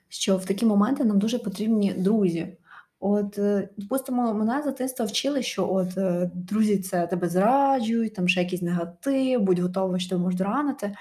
що 0.10 0.38
в 0.38 0.46
такі 0.46 0.66
моменти 0.66 1.04
нам 1.04 1.20
дуже 1.20 1.40
потрібні 1.40 1.94
друзі. 1.94 2.58
От, 3.00 3.38
е, 3.38 3.70
допустимо, 3.78 4.34
мене 4.34 4.62
з 4.62 4.66
дитинства 4.66 5.06
вчили, 5.06 5.44
що 5.44 5.74
от 5.74 5.98
е, 5.98 6.32
друзі 6.34 6.78
це 6.78 7.08
тебе 7.08 7.30
зраджують, 7.30 8.14
там 8.14 8.28
ще 8.28 8.42
якийсь 8.42 8.62
негатив, 8.62 9.42
будь 9.42 9.60
готовий, 9.60 10.00
що 10.00 10.32
ти 10.38 10.44
ранити. 10.44 10.96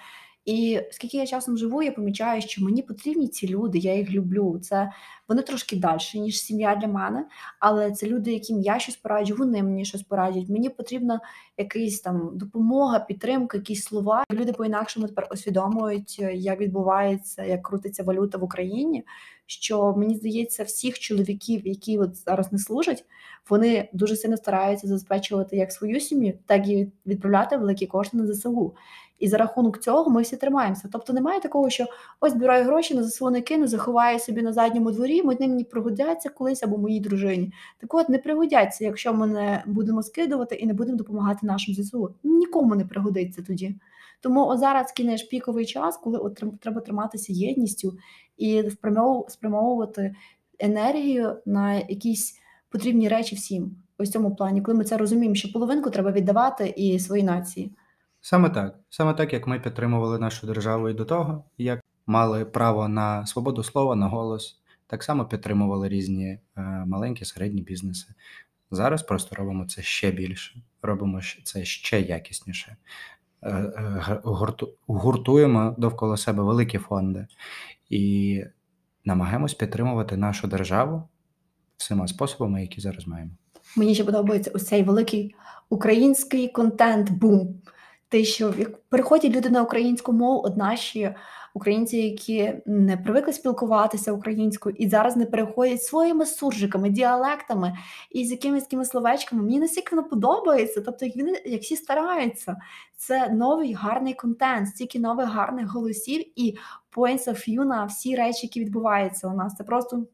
І 0.45 0.81
скільки 0.91 1.17
я 1.17 1.27
часом 1.27 1.59
живу, 1.59 1.83
я 1.83 1.93
помічаю, 1.93 2.43
що 2.43 2.65
мені 2.65 2.83
потрібні 2.83 3.29
ці 3.29 3.49
люди, 3.49 3.79
я 3.79 3.95
їх 3.95 4.11
люблю. 4.11 4.59
Це 4.63 4.93
вони 5.29 5.43
трошки 5.43 5.77
далі, 5.77 6.01
ніж 6.15 6.41
сім'я 6.41 6.77
для 6.77 6.89
мене, 6.89 7.27
але 7.61 7.93
це 7.93 8.07
люди, 8.07 8.33
яким 8.33 8.61
я 8.61 8.79
щось 8.79 8.97
пораджу, 8.97 9.35
вони 9.39 9.63
мені 9.63 9.85
щось 9.85 10.03
порадять. 10.03 10.49
Мені 10.49 10.69
потрібна 10.69 11.21
якась 11.59 12.01
там 12.01 12.31
допомога, 12.35 12.99
підтримка, 12.99 13.57
якісь 13.57 13.85
слова. 13.85 14.25
Люди 14.33 14.53
по-інакшому 14.53 15.07
тепер 15.07 15.29
усвідомлюють, 15.33 16.19
як 16.35 16.61
відбувається, 16.61 17.45
як 17.45 17.63
крутиться 17.63 18.03
валюта 18.03 18.39
в 18.39 18.45
Україні. 18.45 19.05
Що 19.47 19.95
мені 19.97 20.17
здається, 20.17 20.63
всіх 20.63 20.99
чоловіків, 20.99 21.67
які 21.67 21.99
от 21.99 22.17
зараз 22.17 22.53
не 22.53 22.59
служать, 22.59 23.05
вони 23.51 23.89
дуже 23.93 24.17
сильно 24.17 24.37
стараються 24.37 24.87
забезпечувати 24.87 25.57
як 25.57 25.73
свою 25.73 26.01
сім'ю, 26.01 26.39
так 26.47 26.69
і 26.69 26.89
відправляти 27.07 27.57
великі 27.57 27.87
кошти 27.87 28.17
на 28.17 28.33
ЗСУ. 28.33 28.75
І 29.25 29.29
за 29.29 29.37
рахунок 29.37 29.79
цього 29.79 30.11
ми 30.11 30.23
всі 30.23 30.37
тримаємося. 30.37 30.89
Тобто 30.93 31.13
немає 31.13 31.41
такого, 31.41 31.71
що 31.71 31.87
ось 32.21 32.33
збираю 32.33 32.65
гроші 32.65 32.95
на 32.95 33.05
ЗСУ 33.05 33.31
не 33.31 33.41
кину, 33.41 33.67
заховаю 33.67 34.19
собі 34.19 34.43
на 34.43 34.53
задньому 34.53 34.91
дворі, 34.91 35.23
вони 35.23 35.49
мені 35.49 35.65
пригодяться 35.65 36.29
колись 36.29 36.63
або 36.63 36.79
моїй 36.79 37.01
дружині. 37.01 37.53
Так 37.81 37.95
от 37.95 38.09
не 38.09 38.19
пригодяться, 38.19 38.85
якщо 38.85 39.15
ми 39.15 39.27
не 39.27 39.63
будемо 39.67 40.03
скидувати 40.03 40.55
і 40.55 40.67
не 40.67 40.75
будемо 40.75 40.99
допомагати 40.99 41.47
нашим 41.47 41.75
ЗСУ. 41.75 42.15
Нікому 42.25 42.75
не 42.75 42.85
пригодиться 42.85 43.43
тоді. 43.47 43.75
Тому 44.21 44.47
от 44.47 44.59
зараз 44.59 44.93
кінеш 44.93 45.23
піковий 45.23 45.67
час, 45.67 45.97
коли 45.97 46.19
от 46.19 46.43
треба 46.61 46.81
триматися 46.81 47.33
єдністю 47.33 47.99
і 48.37 48.63
спрямовувати 49.29 50.15
енергію 50.59 51.37
на 51.47 51.75
якісь 51.75 52.41
потрібні 52.69 53.09
речі 53.09 53.37
всім. 53.37 53.77
Ось 53.99 54.11
цьому 54.11 54.35
плані, 54.35 54.63
коли 54.63 54.79
ми 54.79 54.85
це 54.85 54.97
розуміємо, 54.97 55.35
що 55.35 55.53
половинку 55.53 55.91
треба 55.91 56.13
віддавати 56.13 56.75
і 56.77 56.99
своїй 56.99 57.23
нації. 57.23 57.71
Саме 58.27 58.51
так. 58.51 58.79
Саме 58.91 59.15
так, 59.15 59.33
як 59.33 59.47
ми 59.47 59.61
підтримували 59.61 60.19
нашу 60.19 60.47
державу 60.47 60.89
і 60.89 60.95
до 60.95 61.05
того, 61.05 61.45
як 61.59 61.81
мали 62.07 62.45
право 62.45 62.89
на 62.89 63.27
свободу 63.27 63.63
слова, 63.63 63.97
на 63.97 64.09
голос, 64.09 64.61
так 64.87 65.03
само 65.03 65.25
підтримували 65.25 65.89
різні 65.89 66.27
е, 66.27 66.41
маленькі 66.87 67.25
середні 67.25 67.63
бізнеси. 67.63 68.07
Зараз 68.71 69.03
просто 69.03 69.37
робимо 69.37 69.67
це 69.67 69.83
ще 69.83 70.11
більше, 70.11 70.63
робимо 70.83 71.21
це 71.45 71.65
ще 71.65 72.01
якісніше. 72.01 72.77
Е, 73.43 73.51
е, 73.51 74.21
гуртуємо 74.87 75.75
довкола 75.79 76.17
себе 76.17 76.43
великі 76.43 76.79
фонди 76.79 77.27
і 77.91 78.45
намагаємось 79.05 79.55
підтримувати 79.55 80.17
нашу 80.17 80.49
державу 80.49 81.03
всіма 81.77 82.09
способами, 82.09 82.63
які 82.63 82.81
зараз 82.81 83.07
маємо. 83.07 83.31
Мені 83.77 83.95
ще 83.95 84.05
подобається 84.05 84.51
ось 84.55 84.67
цей 84.67 84.83
великий 84.83 85.35
український 85.69 86.49
контент-бум 86.49 87.61
те, 88.15 88.25
що 88.25 88.55
переходять 88.89 89.37
люди 89.37 89.51
на 89.51 89.63
українську 89.63 90.13
мову, 90.13 90.43
от 90.45 90.57
наші 90.57 91.15
українці, 91.55 91.97
які 91.97 92.53
не 92.67 92.97
привикли 92.97 93.33
спілкуватися 93.33 94.13
українською 94.13 94.77
і 94.79 94.89
зараз 94.89 95.17
не 95.17 95.27
переходять 95.27 95.83
своїми 95.83 96.27
суржиками, 96.27 96.91
діалектами 96.91 97.77
і 98.11 98.25
з 98.25 98.31
якимись 98.31 98.65
такими 98.65 98.85
словечками. 98.85 99.43
Мені 99.43 99.59
настільки 99.59 99.97
воно 99.97 100.09
подобається. 100.09 100.81
Тобто, 100.81 101.07
як 101.07 101.17
вони 101.17 101.43
як 101.45 101.63
всі 101.63 101.77
стараються, 101.77 102.57
це 102.97 103.29
новий 103.29 103.73
гарний 103.73 104.15
контент, 104.15 104.69
стільки 104.69 104.99
нових 104.99 105.29
гарних 105.29 105.69
голосів 105.69 106.25
і 106.37 106.57
points 106.97 107.29
of 107.29 107.49
view 107.49 107.65
на 107.65 107.85
всі 107.85 108.17
речі, 108.17 108.47
які 108.47 108.61
відбуваються 108.61 109.29
у 109.29 109.37
нас. 109.37 109.55
Це 109.55 109.65
просто 109.65 110.07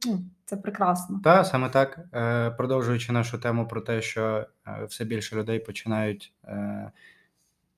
це 0.44 0.56
прекрасно. 0.56 1.20
Так, 1.24 1.46
саме 1.46 1.68
так. 1.68 1.98
Е, 2.14 2.50
продовжуючи 2.50 3.12
нашу 3.12 3.38
тему 3.38 3.68
про 3.68 3.80
те, 3.80 4.02
що 4.02 4.46
е, 4.66 4.84
все 4.88 5.04
більше 5.04 5.36
людей 5.36 5.58
починають. 5.58 6.32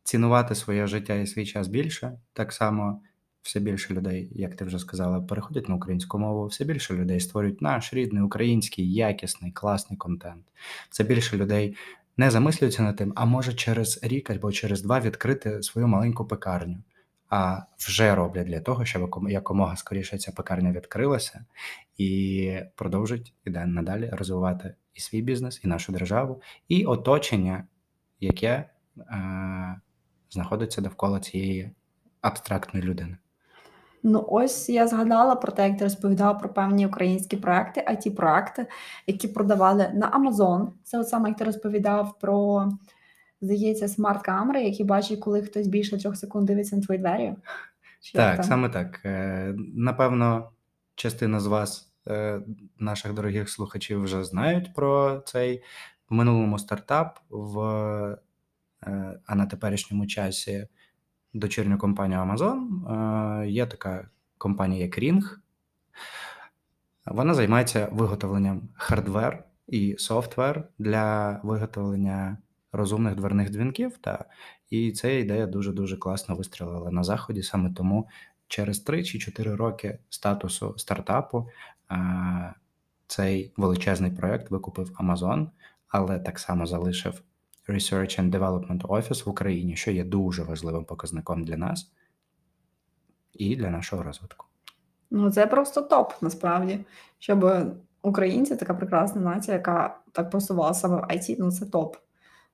Цінувати 0.05 0.55
своє 0.55 0.87
життя 0.87 1.15
і 1.15 1.27
свій 1.27 1.47
час 1.47 1.69
більше. 1.69 2.19
Так 2.33 2.53
само 2.53 3.01
все 3.43 3.61
більше 3.61 3.95
людей, 3.95 4.29
як 4.33 4.57
ти 4.57 4.65
вже 4.65 4.79
сказала, 4.79 5.21
переходять 5.21 5.69
на 5.69 5.75
українську 5.75 6.19
мову, 6.19 6.47
все 6.47 6.65
більше 6.65 6.95
людей 6.95 7.21
створюють 7.21 7.63
наш 7.63 7.95
рідний 7.95 8.23
український, 8.23 8.93
якісний, 8.93 9.53
класний 9.53 9.97
контент. 9.97 10.45
Все 10.91 11.05
більше 11.05 11.37
людей 11.37 11.77
не 12.17 12.31
замислюються 12.31 12.83
над 12.83 12.97
тим, 12.97 13.13
а 13.17 13.25
може 13.25 13.55
через 13.55 14.01
рік 14.03 14.31
або 14.31 14.53
через 14.53 14.83
два 14.83 15.01
відкрити 15.01 15.63
свою 15.63 15.89
маленьку 15.89 16.25
пекарню. 16.25 16.83
А 17.29 17.63
вже 17.79 18.15
роблять 18.15 18.47
для 18.47 18.61
того, 18.61 18.85
щоб 18.85 19.27
якомога 19.29 19.77
скоріше 19.77 20.19
ця 20.19 20.33
пекарня 20.33 20.73
відкрилася 20.73 21.45
і 21.99 22.59
продовжить 22.75 23.35
і 23.45 23.51
надалі 23.51 24.11
розвивати 24.13 24.75
і 24.95 25.01
свій 25.01 25.23
бізнес, 25.23 25.61
і 25.65 25.69
нашу 25.69 25.93
державу, 25.93 26.43
і 26.69 26.85
оточення, 26.85 27.65
яке 28.21 28.49
е, 28.99 29.81
знаходиться 30.33 30.81
довкола 30.81 31.21
цієї 31.21 31.71
абстрактної 32.21 32.87
людини. 32.87 33.17
Ну, 34.03 34.27
ось 34.29 34.69
я 34.69 34.89
згадала 34.89 35.35
про 35.35 35.53
те, 35.53 35.69
як 35.69 35.79
ти 35.79 35.85
розповідала 35.85 36.35
про 36.35 36.49
певні 36.49 36.87
українські 36.87 37.37
проекти, 37.37 37.85
it 37.91 38.17
проекти, 38.17 38.67
які 39.07 39.29
продавали 39.29 39.91
на 39.95 40.11
Amazon. 40.11 40.69
Це 40.85 40.99
от 40.99 41.09
саме 41.09 41.29
як 41.29 41.39
ти 41.39 41.45
розповідав 41.45 42.19
про, 42.19 42.69
здається, 43.41 43.89
смарт-камери, 43.89 44.63
які 44.63 44.85
бачать, 44.85 45.19
коли 45.21 45.43
хтось 45.43 45.67
більше 45.67 45.99
трьох 45.99 46.17
секунд 46.17 46.47
дивиться 46.47 46.77
на 46.77 46.83
твої 46.83 47.01
двері. 47.01 47.35
Чи 48.01 48.19
так, 48.19 48.45
саме 48.45 48.69
так. 48.69 49.01
Е, 49.05 49.55
напевно, 49.75 50.51
частина 50.95 51.41
з 51.41 51.47
вас, 51.47 51.93
е, 52.09 52.41
наших 52.79 53.13
дорогих 53.13 53.51
слухачів, 53.51 54.03
вже 54.03 54.25
знають 54.25 54.75
про 54.75 55.23
цей 55.27 55.63
в 56.11 56.15
минулому 56.15 56.59
стартап 56.59 57.19
в 57.31 58.19
а 59.27 59.35
на 59.35 59.47
теперішньому 59.47 60.07
часі 60.07 60.67
дочірню 61.35 61.79
компанію 61.79 62.21
Amazon. 62.21 62.61
Е, 63.43 63.49
є 63.49 63.67
така 63.67 64.09
компанія, 64.39 64.83
як 64.83 64.99
Ring. 64.99 65.23
Вона 67.07 67.35
займається 67.35 67.89
виготовленням 67.93 68.69
hardware 68.75 69.45
і 69.67 69.97
software 69.99 70.69
для 70.79 71.41
виготовлення 71.43 72.37
розумних 72.73 73.15
дверних 73.15 73.51
дзвінків. 73.51 73.99
Та, 73.99 74.25
І 74.71 74.93
ця 74.93 75.11
ідея 75.11 75.47
дуже-дуже 75.47 75.97
класно 75.97 76.35
вистрілила 76.35 76.91
на 76.91 77.05
заході. 77.05 77.43
Саме 77.43 77.73
тому 77.73 78.09
через 78.49 78.81
3 78.81 79.05
чи 79.05 79.19
4 79.19 79.55
роки 79.55 79.99
статусу 80.11 80.75
стартапу 80.79 81.49
е, 81.91 82.55
цей 83.07 83.53
величезний 83.57 84.11
проект 84.11 84.51
викупив 84.51 84.91
Amazon, 85.01 85.49
але 85.89 86.19
так 86.19 86.39
само 86.39 86.67
залишив 86.67 87.23
Research 87.69 88.21
and 88.21 88.31
Development 88.31 88.83
Office 88.83 89.25
в 89.25 89.29
Україні, 89.29 89.77
що 89.77 89.91
є 89.91 90.05
дуже 90.05 90.43
важливим 90.43 90.85
показником 90.85 91.45
для 91.45 91.57
нас 91.57 91.93
і 93.33 93.57
для 93.57 93.71
нашого 93.71 94.03
розвитку. 94.03 94.47
Ну, 95.11 95.31
це 95.31 95.47
просто 95.47 95.83
топ, 95.83 96.13
насправді. 96.21 96.79
Щоб 97.19 97.67
українці, 98.03 98.57
така 98.57 98.75
прекрасна 98.75 99.21
нація, 99.21 99.57
яка 99.57 99.99
так 100.13 100.31
просувала 100.31 100.75
саме 100.75 100.97
в 100.97 101.05
IT, 101.05 101.37
ну 101.39 101.53
це 101.53 101.67
топ. 101.67 101.97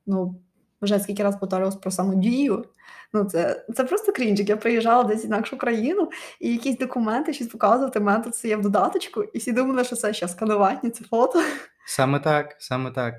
Ну, 0.07 0.41
вже 0.83 0.99
скільки 0.99 1.23
раз 1.23 1.37
повторювалась 1.37 1.77
про 1.77 1.91
саму 1.91 2.15
дію. 2.15 2.65
Ну, 3.13 3.25
це 3.25 3.65
це 3.75 3.85
просто 3.85 4.13
крінжик. 4.13 4.49
Я 4.49 4.57
приїжджала 4.57 5.05
десь 5.05 5.25
в 5.25 5.27
інакшу 5.27 5.59
країну, 5.59 6.11
і 6.41 6.53
якісь 6.53 6.79
документи 6.79 7.33
щось 7.33 7.49
показувати, 7.49 8.01
мене 8.01 8.25
тут 8.25 8.35
це 8.35 8.49
є 8.49 8.57
в 8.57 8.63
додаточку, 8.63 9.23
і 9.23 9.39
всі 9.39 9.53
думали, 9.53 9.85
що 9.85 9.97
це 9.97 10.15
ще 10.15 10.29
сканування, 10.29 10.91
це 10.91 11.05
фото. 11.05 11.43
Саме 11.87 12.21
так, 12.21 12.57
саме 12.59 12.91
так. 12.91 13.15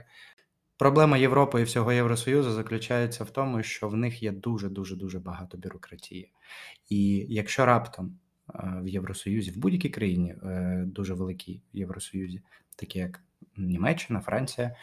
Проблема 0.80 1.18
Європи 1.18 1.62
і 1.62 1.64
всього 1.64 1.92
Євросоюзу 1.92 2.52
заключається 2.52 3.24
в 3.24 3.30
тому, 3.30 3.64
що 3.64 3.90
в 3.90 3.96
них 3.96 4.24
є 4.24 4.32
дуже 4.32 4.70
дуже 4.70 4.96
дуже 4.96 5.20
багато 5.20 5.58
бюрократії. 5.58 6.32
І 6.90 7.26
якщо 7.30 7.66
раптом 7.66 8.20
е, 8.56 8.80
в 8.82 8.88
Євросоюзі, 8.88 9.52
в 9.52 9.58
будь-якій 9.58 9.90
країні 9.90 10.36
е, 10.44 10.84
дуже 10.88 11.14
великій 11.14 11.62
Євросоюзі, 11.74 12.42
такі 12.76 13.00
як 13.00 13.24
Німеччина, 13.58 14.20
Франція, 14.20 14.76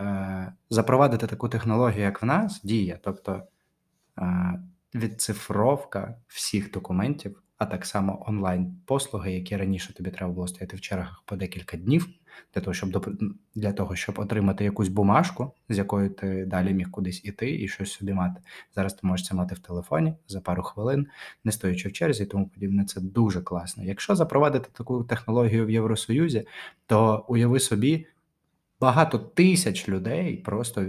е, 0.00 0.52
запровадити 0.70 1.26
таку 1.26 1.48
технологію, 1.48 2.02
як 2.02 2.22
в 2.22 2.24
нас, 2.24 2.60
діє, 2.64 2.98
тобто 3.02 3.42
відцифровка 4.94 6.18
всіх 6.28 6.70
документів, 6.70 7.42
а 7.64 7.66
так 7.66 7.86
само 7.86 8.24
онлайн-послуги, 8.26 9.32
які 9.32 9.56
раніше 9.56 9.94
тобі 9.94 10.10
треба 10.10 10.32
було 10.32 10.48
стояти 10.48 10.76
в 10.76 10.80
чергах 10.80 11.22
по 11.26 11.36
декілька 11.36 11.76
днів 11.76 12.08
для 12.54 12.60
того, 12.60 12.74
щоб 12.74 13.16
для 13.54 13.72
того, 13.72 13.96
щоб 13.96 14.18
отримати 14.18 14.64
якусь 14.64 14.88
бумажку, 14.88 15.52
з 15.68 15.78
якою 15.78 16.10
ти 16.10 16.44
далі 16.44 16.74
міг 16.74 16.90
кудись 16.90 17.24
іти 17.24 17.62
і 17.62 17.68
щось 17.68 17.92
собі 17.92 18.12
мати. 18.12 18.40
Зараз 18.74 18.94
ти 18.94 19.06
можеш 19.06 19.26
це 19.26 19.34
мати 19.34 19.54
в 19.54 19.58
телефоні 19.58 20.14
за 20.28 20.40
пару 20.40 20.62
хвилин, 20.62 21.06
не 21.44 21.52
стоячи 21.52 21.88
в 21.88 21.92
черзі, 21.92 22.22
і 22.22 22.26
тому 22.26 22.48
подібне. 22.48 22.84
Це 22.84 23.00
дуже 23.00 23.42
класно. 23.42 23.84
Якщо 23.84 24.16
запровадити 24.16 24.68
таку 24.72 25.04
технологію 25.04 25.66
в 25.66 25.70
Євросоюзі, 25.70 26.46
то 26.86 27.24
уяви 27.28 27.60
собі 27.60 28.06
багато 28.80 29.18
тисяч 29.18 29.88
людей 29.88 30.36
просто. 30.36 30.84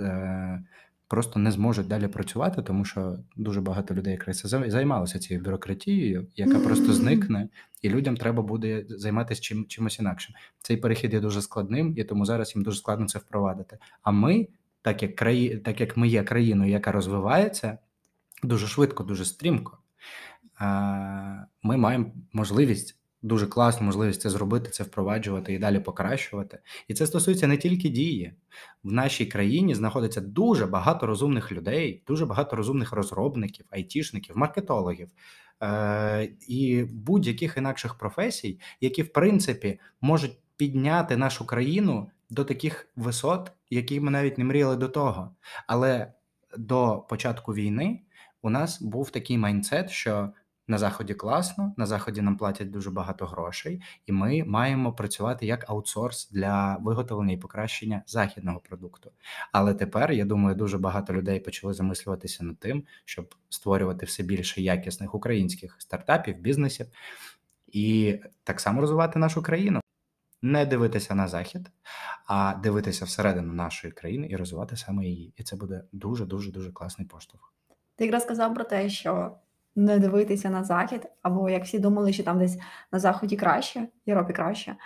Е- 0.00 0.64
просто 1.08 1.38
не 1.38 1.50
зможуть 1.50 1.88
далі 1.88 2.08
працювати, 2.08 2.62
тому 2.62 2.84
що 2.84 3.18
дуже 3.36 3.60
багато 3.60 3.94
людей 3.94 4.12
якраз 4.12 4.42
займалося 4.46 5.18
цією 5.18 5.44
бюрократією, 5.44 6.26
яка 6.36 6.58
просто 6.58 6.92
зникне, 6.92 7.48
і 7.82 7.88
людям 7.88 8.16
треба 8.16 8.42
буде 8.42 8.84
займатися 8.88 9.42
чим 9.42 9.66
чимось 9.66 9.98
інакшим. 9.98 10.34
Цей 10.58 10.76
перехід 10.76 11.12
є 11.12 11.20
дуже 11.20 11.42
складним, 11.42 11.94
і 11.96 12.04
тому 12.04 12.24
зараз 12.24 12.54
їм 12.54 12.64
дуже 12.64 12.78
складно 12.78 13.06
це 13.06 13.18
впровадити. 13.18 13.78
А 14.02 14.10
ми, 14.10 14.48
так 14.82 15.02
як 15.02 15.16
краї, 15.16 15.56
так 15.56 15.80
як 15.80 15.96
ми 15.96 16.08
є 16.08 16.22
країною, 16.22 16.70
яка 16.70 16.92
розвивається 16.92 17.78
дуже 18.42 18.66
швидко, 18.66 19.04
дуже 19.04 19.24
стрімко. 19.24 19.78
Ми 21.62 21.76
маємо 21.76 22.12
можливість 22.32 22.98
дуже 23.26 23.46
класну 23.46 23.86
можливість 23.86 24.20
це 24.20 24.30
зробити, 24.30 24.70
це 24.70 24.82
впроваджувати 24.82 25.52
і 25.54 25.58
далі 25.58 25.80
покращувати. 25.80 26.58
І 26.88 26.94
це 26.94 27.06
стосується 27.06 27.46
не 27.46 27.56
тільки 27.56 27.88
дії. 27.88 28.34
В 28.84 28.92
нашій 28.92 29.26
країні 29.26 29.74
знаходиться 29.74 30.20
дуже 30.20 30.66
багато 30.66 31.06
розумних 31.06 31.52
людей, 31.52 32.02
дуже 32.06 32.26
багато 32.26 32.56
розумних 32.56 32.92
розробників, 32.92 33.66
айтішників, 33.70 34.38
маркетологів 34.38 35.08
е- 35.62 36.28
і 36.48 36.84
будь-яких 36.84 37.56
інакших 37.56 37.94
професій, 37.94 38.60
які 38.80 39.02
в 39.02 39.12
принципі 39.12 39.80
можуть 40.00 40.38
підняти 40.56 41.16
нашу 41.16 41.46
країну 41.46 42.10
до 42.30 42.44
таких 42.44 42.88
висот, 42.96 43.52
які 43.70 44.00
ми 44.00 44.10
навіть 44.10 44.38
не 44.38 44.44
мріяли 44.44 44.76
до 44.76 44.88
того. 44.88 45.30
Але 45.66 46.12
до 46.58 47.06
початку 47.08 47.54
війни 47.54 48.00
у 48.42 48.50
нас 48.50 48.82
був 48.82 49.10
такий 49.10 49.38
майндсет, 49.38 49.90
що 49.90 50.32
на 50.68 50.78
заході 50.78 51.14
класно, 51.14 51.74
на 51.76 51.86
заході 51.86 52.22
нам 52.22 52.36
платять 52.36 52.70
дуже 52.70 52.90
багато 52.90 53.26
грошей, 53.26 53.82
і 54.06 54.12
ми 54.12 54.44
маємо 54.44 54.92
працювати 54.92 55.46
як 55.46 55.70
аутсорс 55.70 56.30
для 56.30 56.76
виготовлення 56.80 57.32
і 57.32 57.36
покращення 57.36 58.02
західного 58.06 58.60
продукту. 58.60 59.12
Але 59.52 59.74
тепер 59.74 60.12
я 60.12 60.24
думаю, 60.24 60.56
дуже 60.56 60.78
багато 60.78 61.12
людей 61.12 61.40
почали 61.40 61.74
замислюватися 61.74 62.44
над 62.44 62.58
тим, 62.58 62.84
щоб 63.04 63.34
створювати 63.48 64.06
все 64.06 64.22
більше 64.22 64.62
якісних 64.62 65.14
українських 65.14 65.76
стартапів, 65.78 66.36
бізнесів 66.36 66.86
і 67.66 68.18
так 68.44 68.60
само 68.60 68.80
розвивати 68.80 69.18
нашу 69.18 69.42
країну. 69.42 69.80
Не 70.42 70.66
дивитися 70.66 71.14
на 71.14 71.28
захід, 71.28 71.70
а 72.26 72.54
дивитися 72.62 73.04
всередину 73.04 73.52
нашої 73.52 73.92
країни 73.92 74.28
і 74.30 74.36
розвивати 74.36 74.76
саме 74.76 75.04
її. 75.04 75.32
І 75.36 75.42
це 75.42 75.56
буде 75.56 75.84
дуже 75.92 76.26
дуже 76.26 76.52
дуже 76.52 76.72
класний 76.72 77.08
поштовх. 77.08 77.52
Ти 77.96 78.04
якраз 78.04 78.22
сказав 78.22 78.54
про 78.54 78.64
те, 78.64 78.88
що 78.88 79.36
не 79.76 79.98
дивитися 79.98 80.50
на 80.50 80.64
захід, 80.64 81.06
або 81.22 81.50
як 81.50 81.64
всі 81.64 81.78
думали, 81.78 82.12
що 82.12 82.22
там 82.22 82.38
десь 82.38 82.58
на 82.92 82.98
заході 82.98 83.36
краще, 83.36 83.80
в 83.80 84.08
Європі 84.08 84.32
краще. 84.32 84.76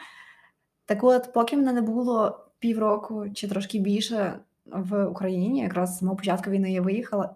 Так 0.87 1.05
от, 1.05 1.33
поки 1.33 1.57
мене 1.57 1.72
не 1.72 1.81
було 1.81 2.46
півроку 2.59 3.31
чи 3.35 3.48
трошки 3.48 3.79
більше 3.79 4.38
в 4.66 5.05
Україні, 5.05 5.61
якраз 5.61 5.94
з 5.94 5.98
самого 5.98 6.16
початку 6.16 6.50
війни 6.50 6.72
я 6.72 6.83
виїхала. 6.83 7.35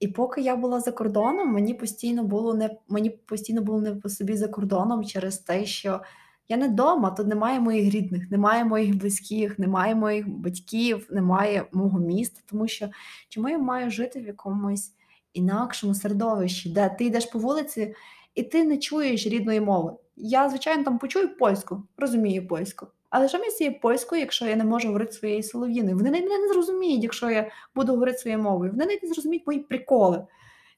І 0.00 0.08
поки 0.08 0.40
я 0.40 0.56
була 0.56 0.80
за 0.80 0.92
кордоном, 0.92 1.52
мені 1.52 1.74
постійно 1.74 2.24
було 2.24 2.54
не 2.54 2.70
мені 2.88 3.10
постійно 3.10 3.62
було 3.62 3.80
не 3.80 3.94
по 3.94 4.08
собі 4.08 4.36
за 4.36 4.48
кордоном 4.48 5.04
через 5.04 5.38
те, 5.38 5.64
що 5.64 6.00
я 6.48 6.56
не 6.56 6.68
вдома, 6.68 7.10
тут 7.10 7.26
немає 7.26 7.60
моїх 7.60 7.94
рідних, 7.94 8.30
немає 8.30 8.64
моїх 8.64 8.96
близьких, 8.96 9.58
немає 9.58 9.94
моїх 9.94 10.28
батьків, 10.28 11.08
немає 11.10 11.64
мого 11.72 11.98
міста. 11.98 12.40
Тому 12.46 12.68
що 12.68 12.88
чому 13.28 13.48
я 13.48 13.58
маю 13.58 13.90
жити 13.90 14.20
в 14.20 14.26
якомусь 14.26 14.92
інакшому 15.34 15.94
середовищі, 15.94 16.70
де 16.70 16.88
ти 16.98 17.04
йдеш 17.04 17.26
по 17.26 17.38
вулиці 17.38 17.94
і 18.34 18.42
ти 18.42 18.64
не 18.64 18.78
чуєш 18.78 19.26
рідної 19.26 19.60
мови. 19.60 19.92
Я, 20.16 20.48
звичайно, 20.48 20.84
там 20.84 20.98
почую 20.98 21.36
польську, 21.36 21.82
розумію 21.96 22.48
польську. 22.48 22.86
Але 23.10 23.28
що 23.28 23.38
мені 23.38 23.50
з 23.50 23.56
цією 23.56 23.80
польською, 23.80 24.20
якщо 24.20 24.46
я 24.46 24.56
не 24.56 24.64
можу 24.64 24.88
говорити 24.88 25.12
своєю 25.12 25.42
солов'їною? 25.42 25.96
Вони 25.96 26.10
мене 26.10 26.38
не 26.38 26.48
зрозуміють, 26.48 27.02
якщо 27.02 27.30
я 27.30 27.50
буду 27.74 27.92
говорити 27.92 28.18
своєю 28.18 28.42
мовою. 28.42 28.70
Вони 28.70 28.98
не 29.02 29.08
зрозуміють 29.08 29.46
мої 29.46 29.58
приколи. 29.58 30.26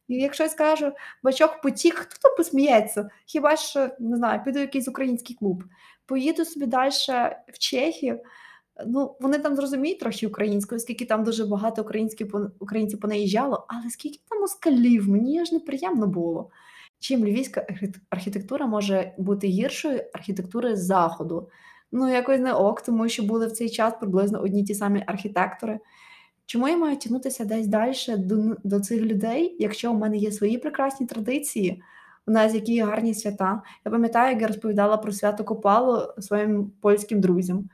І 0.08 0.14
якщо 0.14 0.42
я 0.42 0.48
скажу 0.48 0.92
бачок 1.22 1.60
потік, 1.62 1.94
хто 1.94 2.28
то 2.28 2.36
посміється? 2.36 3.10
Хіба 3.26 3.56
що 3.56 3.88
не 3.98 4.16
знаю, 4.16 4.44
піду 4.44 4.58
в 4.58 4.62
якийсь 4.62 4.88
український 4.88 5.36
клуб, 5.36 5.64
поїду 6.06 6.44
собі 6.44 6.66
далі 6.66 6.90
в 7.52 7.58
Чехію. 7.58 8.20
Ну, 8.87 9.16
вони 9.20 9.38
там 9.38 9.56
зрозуміють 9.56 10.00
трохи 10.00 10.26
українською, 10.26 10.76
оскільки 10.76 11.04
там 11.04 11.24
дуже 11.24 11.46
багато 11.46 11.82
українських 11.82 12.28
українців 12.58 13.00
понаїжджало, 13.00 13.66
але 13.68 13.90
скільки 13.90 14.18
там 14.28 14.40
москалів, 14.40 15.08
мені 15.08 15.40
аж 15.40 15.52
неприємно 15.52 16.06
було. 16.06 16.50
Чим 16.98 17.24
львівська 17.24 17.66
архітектура 18.10 18.66
може 18.66 19.12
бути 19.18 19.46
гіршою 19.46 20.00
архітектури 20.14 20.76
заходу? 20.76 21.48
Ну, 21.92 22.12
якось 22.12 22.40
не 22.40 22.52
ок, 22.52 22.82
тому 22.82 23.08
що 23.08 23.22
були 23.22 23.46
в 23.46 23.52
цей 23.52 23.70
час 23.70 23.94
приблизно 24.00 24.42
одні 24.42 24.64
ті 24.64 24.74
самі 24.74 25.04
архітектори. 25.06 25.78
Чому 26.46 26.68
я 26.68 26.76
маю 26.76 26.96
тягнутися 26.96 27.44
десь 27.44 27.66
далі 27.66 27.94
до 28.18 28.56
до 28.64 28.80
цих 28.80 29.02
людей, 29.02 29.56
якщо 29.58 29.92
у 29.92 29.96
мене 29.96 30.16
є 30.16 30.32
свої 30.32 30.58
прекрасні 30.58 31.06
традиції, 31.06 31.82
у 32.26 32.30
нас 32.30 32.54
які 32.54 32.80
гарні 32.80 33.14
свята? 33.14 33.62
Я 33.84 33.92
пам'ятаю, 33.92 34.32
як 34.32 34.42
я 34.42 34.48
розповідала 34.48 34.96
про 34.96 35.12
свято 35.12 35.44
Копало 35.44 36.14
своїм 36.18 36.72
польським 36.80 37.20
друзям 37.20 37.68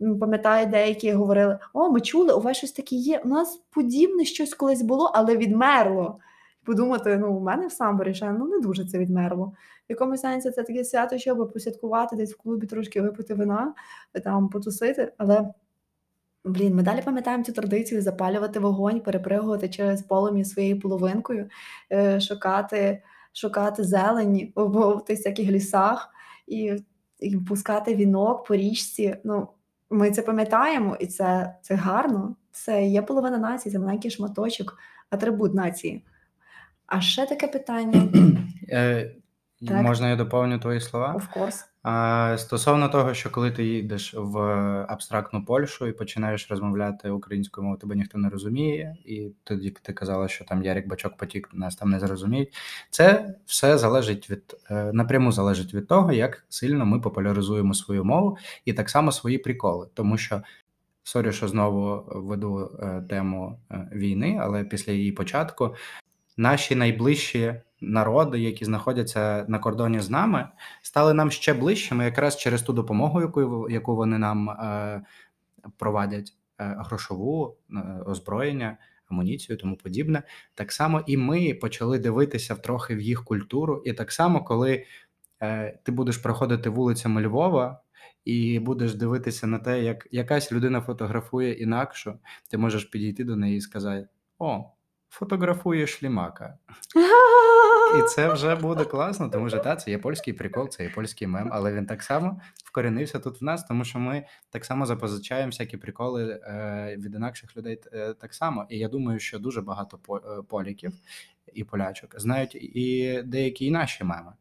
пам'ятаю, 0.00 0.66
деякі 0.66 1.12
говорили: 1.12 1.58
О, 1.72 1.90
ми 1.90 2.00
чули, 2.00 2.34
у 2.34 2.40
вас 2.40 2.56
щось 2.56 2.72
таке 2.72 2.96
є. 2.96 3.18
У 3.24 3.28
нас 3.28 3.62
подібне 3.70 4.24
щось 4.24 4.54
колись 4.54 4.82
було, 4.82 5.10
але 5.14 5.36
відмерло. 5.36 6.18
Подумати, 6.64 7.16
ну, 7.16 7.32
у 7.34 7.40
мене 7.40 7.66
в 7.66 7.72
самборі 7.72 8.14
ще 8.14 8.32
ну, 8.32 8.48
не 8.48 8.60
дуже 8.60 8.84
це 8.84 8.98
відмерло. 8.98 9.46
В 9.88 9.92
якомусь 9.92 10.20
сенсі 10.20 10.50
це 10.50 10.62
таке 10.62 10.84
свято, 10.84 11.18
щоб 11.18 11.52
посвяткувати 11.52 12.16
десь 12.16 12.34
в 12.34 12.36
клубі, 12.36 12.66
трошки 12.66 13.00
випити 13.00 13.34
вина, 13.34 13.74
там 14.24 14.48
потусити. 14.48 15.12
Але, 15.18 15.54
блін, 16.44 16.74
ми 16.74 16.82
далі 16.82 17.02
пам'ятаємо 17.04 17.44
цю 17.44 17.52
традицію 17.52 18.02
запалювати 18.02 18.60
вогонь, 18.60 19.00
перепригувати 19.00 19.68
через 19.68 20.02
полум'я 20.02 20.44
своєю 20.44 20.80
половинкою, 20.80 21.48
е, 21.92 22.20
шукати 22.20 23.02
шукати 23.32 23.84
зелені 23.84 24.52
в 24.56 25.00
тих 25.06 25.18
всяких 25.18 25.50
лісах 25.50 26.08
і 26.46 26.76
і 27.20 27.36
пускати 27.36 27.94
вінок 27.94 28.44
по 28.44 28.56
річці. 28.56 29.16
Ну, 29.24 29.48
ми 29.90 30.10
це 30.10 30.22
пам'ятаємо, 30.22 30.96
і 31.00 31.06
це 31.06 31.54
це 31.62 31.74
гарно. 31.74 32.36
Це 32.52 32.86
є 32.86 33.02
половина 33.02 33.38
нації, 33.38 33.72
це 33.72 33.78
маленький 33.78 34.10
шматочок, 34.10 34.78
атрибут 35.10 35.54
нації. 35.54 36.04
А 36.86 37.00
ще 37.00 37.26
таке 37.26 37.46
питання. 37.46 38.08
Е, 38.72 39.14
так. 39.68 39.82
Можна 39.82 40.10
я 40.10 40.16
доповню 40.16 40.58
твої 40.58 40.80
слова? 40.80 41.16
Of 41.16 41.40
course. 41.40 41.64
Стосовно 42.36 42.88
того, 42.88 43.14
що 43.14 43.30
коли 43.30 43.50
ти 43.50 43.64
їдеш 43.64 44.14
в 44.14 44.38
абстрактну 44.88 45.44
Польщу 45.44 45.86
і 45.86 45.92
починаєш 45.92 46.50
розмовляти 46.50 47.10
українською 47.10 47.64
мовою, 47.64 47.80
тебе 47.80 47.96
ніхто 47.96 48.18
не 48.18 48.28
розуміє, 48.28 48.96
і 49.04 49.30
тоді 49.44 49.70
ти 49.70 49.92
казала, 49.92 50.28
що 50.28 50.44
там 50.44 50.62
Ярик 50.62 50.86
Бачок 50.86 51.16
потік 51.16 51.48
нас 51.52 51.76
там 51.76 51.90
не 51.90 52.00
зрозуміють. 52.00 52.54
Це 52.90 53.34
все 53.46 53.78
залежить 53.78 54.30
від 54.30 54.56
е, 54.70 54.92
напряму 54.92 55.32
залежить 55.32 55.74
від 55.74 55.86
того, 55.86 56.12
як 56.12 56.44
сильно 56.48 56.86
ми 56.86 57.00
популяризуємо 57.00 57.74
свою 57.74 58.04
мову 58.04 58.38
і 58.64 58.72
так 58.72 58.90
само 58.90 59.12
свої 59.12 59.38
приколи, 59.38 59.88
тому 59.94 60.18
що. 60.18 60.42
Sorry, 61.02 61.32
що 61.32 61.48
знову 61.48 62.04
веду 62.06 62.70
е, 62.82 63.02
тему 63.08 63.58
е, 63.70 63.88
війни, 63.92 64.38
але 64.40 64.64
після 64.64 64.92
її 64.92 65.12
початку 65.12 65.74
наші 66.36 66.74
найближчі 66.74 67.54
народи, 67.80 68.40
які 68.40 68.64
знаходяться 68.64 69.44
на 69.48 69.58
кордоні 69.58 70.00
з 70.00 70.10
нами, 70.10 70.48
стали 70.82 71.14
нам 71.14 71.30
ще 71.30 71.54
ближчими, 71.54 72.04
якраз 72.04 72.36
через 72.36 72.62
ту 72.62 72.72
допомогу, 72.72 73.20
яку 73.20 73.70
яку 73.70 73.96
вони 73.96 74.18
нам 74.18 74.50
е, 74.50 75.02
провадять, 75.76 76.32
е, 76.58 76.76
грошову 76.78 77.56
е, 77.70 78.02
озброєння, 78.06 78.78
амуніцію, 79.10 79.58
тому 79.58 79.76
подібне. 79.76 80.22
Так 80.54 80.72
само 80.72 81.02
і 81.06 81.16
ми 81.16 81.54
почали 81.54 81.98
дивитися 81.98 82.54
трохи 82.54 82.94
в 82.94 83.00
їх 83.00 83.24
культуру, 83.24 83.82
і 83.84 83.92
так 83.92 84.12
само, 84.12 84.44
коли 84.44 84.84
е, 85.42 85.78
ти 85.82 85.92
будеш 85.92 86.16
проходити 86.16 86.70
вулицями 86.70 87.22
Львова. 87.22 87.82
І 88.24 88.58
будеш 88.58 88.94
дивитися 88.94 89.46
на 89.46 89.58
те, 89.58 89.82
як 89.82 90.08
якась 90.10 90.52
людина 90.52 90.80
фотографує 90.80 91.52
інакше, 91.52 92.14
ти 92.50 92.58
можеш 92.58 92.84
підійти 92.84 93.24
до 93.24 93.36
неї 93.36 93.56
і 93.56 93.60
сказати: 93.60 94.08
О, 94.38 94.70
фотографує 95.10 95.86
шлімака. 95.86 96.58
І 97.98 98.02
це 98.08 98.32
вже 98.32 98.54
буде 98.54 98.84
класно, 98.84 99.28
тому 99.28 99.48
що 99.48 99.58
та, 99.58 99.76
це 99.76 99.90
є 99.90 99.98
польський 99.98 100.32
прикол, 100.32 100.68
це 100.68 100.82
є 100.82 100.90
польський 100.90 101.28
мем, 101.28 101.48
але 101.52 101.72
він 101.72 101.86
так 101.86 102.02
само 102.02 102.40
вкоренився 102.64 103.18
тут 103.18 103.40
в 103.40 103.44
нас, 103.44 103.64
тому 103.64 103.84
що 103.84 103.98
ми 103.98 104.24
так 104.50 104.64
само 104.64 104.86
запозичаємо 104.86 105.50
всякі 105.50 105.76
приколи 105.76 106.40
е, 106.42 106.96
від 106.98 107.14
інакших 107.14 107.56
людей 107.56 107.80
е, 107.92 108.14
так 108.14 108.34
само. 108.34 108.66
І 108.68 108.78
я 108.78 108.88
думаю, 108.88 109.18
що 109.18 109.38
дуже 109.38 109.60
багато 109.60 109.98
е, 110.10 110.42
поліків 110.48 110.92
і 111.54 111.64
полячок 111.64 112.20
знають 112.20 112.54
і 112.54 113.22
деякі 113.24 113.66
і 113.66 113.70
наші 113.70 114.04
меми. 114.04 114.32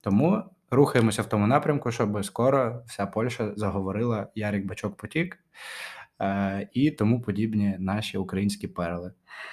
Тому 0.00 0.42
рухаємося 0.70 1.22
в 1.22 1.28
тому 1.28 1.46
напрямку, 1.46 1.92
щоб 1.92 2.24
скоро 2.24 2.82
вся 2.86 3.06
Польща 3.06 3.52
заговорила 3.56 4.26
Ярик 4.34 4.66
Бачок 4.66 4.96
Потік. 4.96 5.38
Е, 6.22 6.68
і 6.72 6.90
тому 6.90 7.20
подібні 7.20 7.76
наші 7.78 8.18
українські 8.18 8.68
перли. 8.68 9.12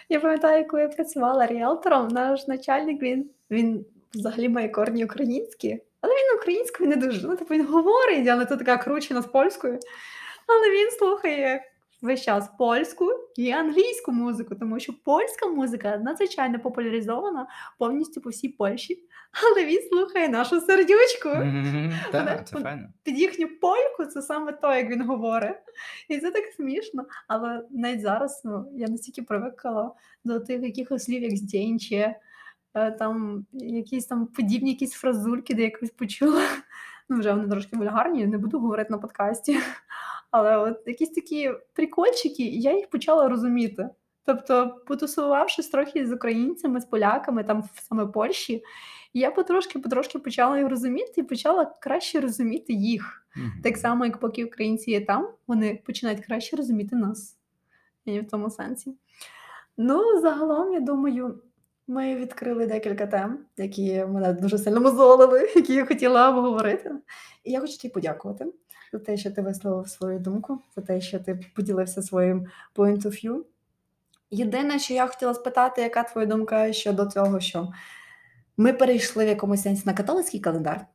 Я 0.10 0.20
пам'ятаю, 0.20 0.68
коли 0.68 0.84
я 0.84 0.90
працювала 0.90 1.46
ріелтором, 1.46 2.08
наш 2.08 2.48
начальник 2.48 3.02
він 3.02 3.30
він 3.52 3.86
взагалі 4.14 4.50
має 4.50 4.70
корні 4.70 5.06
українські, 5.06 5.80
але 6.02 6.14
він 6.14 6.38
українською 6.40 6.90
не 6.90 6.96
дуже. 6.96 7.28
Ну, 7.28 7.36
типу 7.36 7.54
він 7.54 7.66
говорить, 7.66 8.28
але 8.28 8.46
це 8.46 8.58
така 8.58 8.78
кручена 8.78 9.22
з 9.22 9.26
польською. 9.26 9.80
Але 10.48 10.70
він 10.72 10.92
слухає 10.92 11.62
весь 12.04 12.22
час 12.22 12.50
польську 12.58 13.06
і 13.36 13.52
англійську 13.52 14.12
музику, 14.12 14.56
тому 14.56 14.80
що 14.80 14.94
польська 15.04 15.48
музика 15.48 15.98
надзвичайно 15.98 16.60
популяризована 16.60 17.48
повністю 17.80 18.22
по 18.22 18.30
всій 18.30 18.50
Польщі. 18.50 19.04
Але 19.44 19.66
він 19.66 19.82
слухає 19.90 20.30
нашу 20.30 20.62
сердючку. 20.62 21.30
Так, 22.12 22.48
це 22.48 22.60
файно. 22.60 22.88
Під 23.04 23.20
їхню 23.20 23.48
польку 23.62 24.06
це 24.06 24.22
саме 24.22 24.52
то, 24.52 24.76
як 24.76 24.90
він 24.90 25.08
говорить. 25.08 25.58
І 26.10 26.18
це 26.18 26.32
так 26.32 26.44
смішно. 26.56 27.06
Але 27.28 27.66
навіть 27.72 28.02
зараз 28.02 28.42
ну, 28.46 28.66
я 28.76 28.88
настільки 28.88 29.22
привикла 29.22 29.92
до 30.24 30.40
тих 30.40 30.62
якихось 30.62 31.04
слів, 31.04 31.24
як 31.24 31.38
здєнче, 31.38 32.16
е, 32.74 32.92
там 32.92 33.46
якісь 33.54 34.06
там 34.06 34.26
подібні 34.26 34.70
якісь 34.70 34.94
фразульки, 34.94 35.54
де 35.54 35.62
якось 35.64 35.92
почула. 35.92 36.42
Ну, 37.10 37.20
вже 37.20 37.34
вони 37.34 37.48
трошки 37.48 37.78
вульгарні, 37.78 38.26
не 38.26 38.38
буду 38.38 38.60
говорити 38.60 38.88
на 38.92 38.98
подкасті. 38.98 39.60
Але 40.34 40.58
от 40.58 40.78
якісь 40.86 41.10
такі 41.10 41.52
прикольчики, 41.74 42.44
я 42.44 42.76
їх 42.76 42.90
почала 42.90 43.30
розуміти. 43.30 43.90
Тобто, 44.26 44.82
потусувавшись 44.88 45.70
трохи 45.70 46.08
з 46.08 46.12
українцями, 46.12 46.82
з 46.82 46.86
поляками, 46.86 47.44
там 47.44 47.64
саме 47.90 48.06
Польщі, 48.06 48.64
я 49.14 49.32
потрошки-потрошки 49.32 50.20
почала 50.20 50.58
їх 50.58 50.70
розуміти 50.70 51.14
і 51.18 51.24
почала 51.24 51.66
краще 51.66 52.20
розуміти 52.20 52.74
їх. 52.74 53.26
Мгм. 53.36 53.52
Так 53.64 53.78
само, 53.78 54.06
як 54.06 54.18
поки 54.20 54.46
українці 54.46 54.92
є 54.92 55.06
там, 55.06 55.30
вони 55.48 55.82
починають 55.86 56.26
краще 56.26 56.56
розуміти 56.56 56.96
нас. 56.96 57.38
І 58.06 58.20
в 58.20 58.28
тому 58.28 58.50
сенсі. 58.50 58.94
Ну, 59.78 60.22
загалом, 60.22 60.74
я 60.74 60.80
думаю, 60.80 61.42
ми 61.88 62.16
відкрили 62.16 62.68
декілька 62.68 63.08
тем, 63.08 63.40
які 63.58 64.06
мене 64.06 64.34
дуже 64.34 64.58
сильно 64.58 64.82
мозолили, 64.82 65.52
які 65.56 65.74
я 65.74 65.86
хотіла 65.86 66.30
обговорити. 66.30 66.92
І 67.44 67.52
я 67.52 67.60
хочу 67.60 67.78
тобі 67.78 67.94
подякувати 67.94 68.46
за 68.94 69.00
те, 69.00 69.18
що 69.18 69.32
ти 69.32 69.42
висловив 69.42 69.90
свою 69.90 70.20
думку, 70.20 70.60
за 70.76 70.82
те, 70.82 71.02
що 71.02 71.20
ти 71.20 71.40
поділився 71.56 72.02
своїм 72.02 72.48
point 72.76 73.02
of 73.02 73.26
view. 73.26 73.42
Єдине, 74.32 74.80
що 74.80 74.94
я 74.94 75.08
хотіла 75.08 75.34
спитати, 75.34 75.82
яка 75.82 76.04
твоя 76.04 76.28
думка 76.28 76.74
щодо 76.74 77.06
цього, 77.06 77.40
що 77.40 77.72
ми 78.58 78.74
перейшли 78.74 79.26
в 79.26 79.28
якомусь 79.28 79.62
сенсі 79.62 79.84
на 79.86 79.94
католицький 79.94 80.40
календар. 80.40 80.86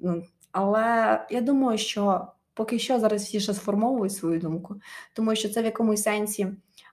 Ну, 0.00 0.22
але 0.52 1.20
я 1.30 1.40
думаю, 1.40 1.78
що 1.78 2.26
поки 2.54 2.78
що 2.78 3.00
зараз 3.00 3.22
всі 3.22 3.40
ще 3.40 3.54
сформовують 3.54 4.12
свою 4.12 4.40
думку, 4.40 4.80
тому 5.14 5.34
що 5.34 5.48
це 5.48 5.62
в 5.62 5.64
якомусь 5.64 6.02
сенсі 6.02 6.48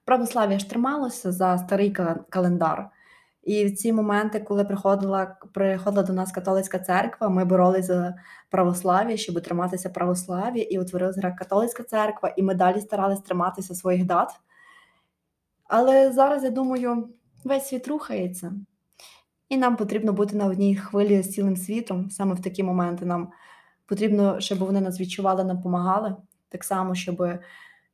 православ'я 0.06 0.60
ж 0.60 0.70
трималося 0.70 1.32
за 1.32 1.58
старий 1.58 1.94
кален- 1.94 2.20
календар. 2.30 2.90
І 3.48 3.66
в 3.66 3.76
ці 3.76 3.94
моменти, 3.94 4.40
коли 4.40 4.66
приходила, 4.66 5.38
приходила 5.54 6.04
до 6.04 6.14
нас 6.14 6.32
католицька 6.32 6.80
церква, 6.80 7.30
ми 7.30 7.46
боролися 7.46 7.88
за 7.88 8.16
православ'я, 8.50 9.18
щоб 9.18 9.42
триматися 9.42 9.90
православ'я, 9.90 10.64
і 10.64 10.80
утворилася 10.80 11.22
греко-католицька 11.22 11.84
церква, 11.84 12.34
і 12.38 12.44
ми 12.44 12.56
далі 12.56 12.82
старалися 12.82 13.22
триматися 13.22 13.76
своїх 13.76 14.06
дат. 14.06 14.32
Але 15.64 16.12
зараз, 16.12 16.44
я 16.44 16.50
думаю, 16.50 17.10
весь 17.44 17.68
світ 17.68 17.88
рухається, 17.88 18.54
і 19.50 19.58
нам 19.58 19.76
потрібно 19.76 20.14
бути 20.14 20.36
на 20.36 20.46
одній 20.46 20.76
хвилі 20.76 21.22
з 21.22 21.34
цілим 21.34 21.58
світом. 21.58 22.10
Саме 22.10 22.36
в 22.36 22.42
такі 22.42 22.64
моменти 22.64 23.06
нам 23.06 23.30
потрібно, 23.86 24.40
щоб 24.40 24.60
вони 24.60 24.82
нас 24.82 25.00
відчували, 25.00 25.44
нам 25.44 25.58
допомагали. 25.58 26.16
Так 26.50 26.64
само, 26.64 26.96
щоб 26.96 27.24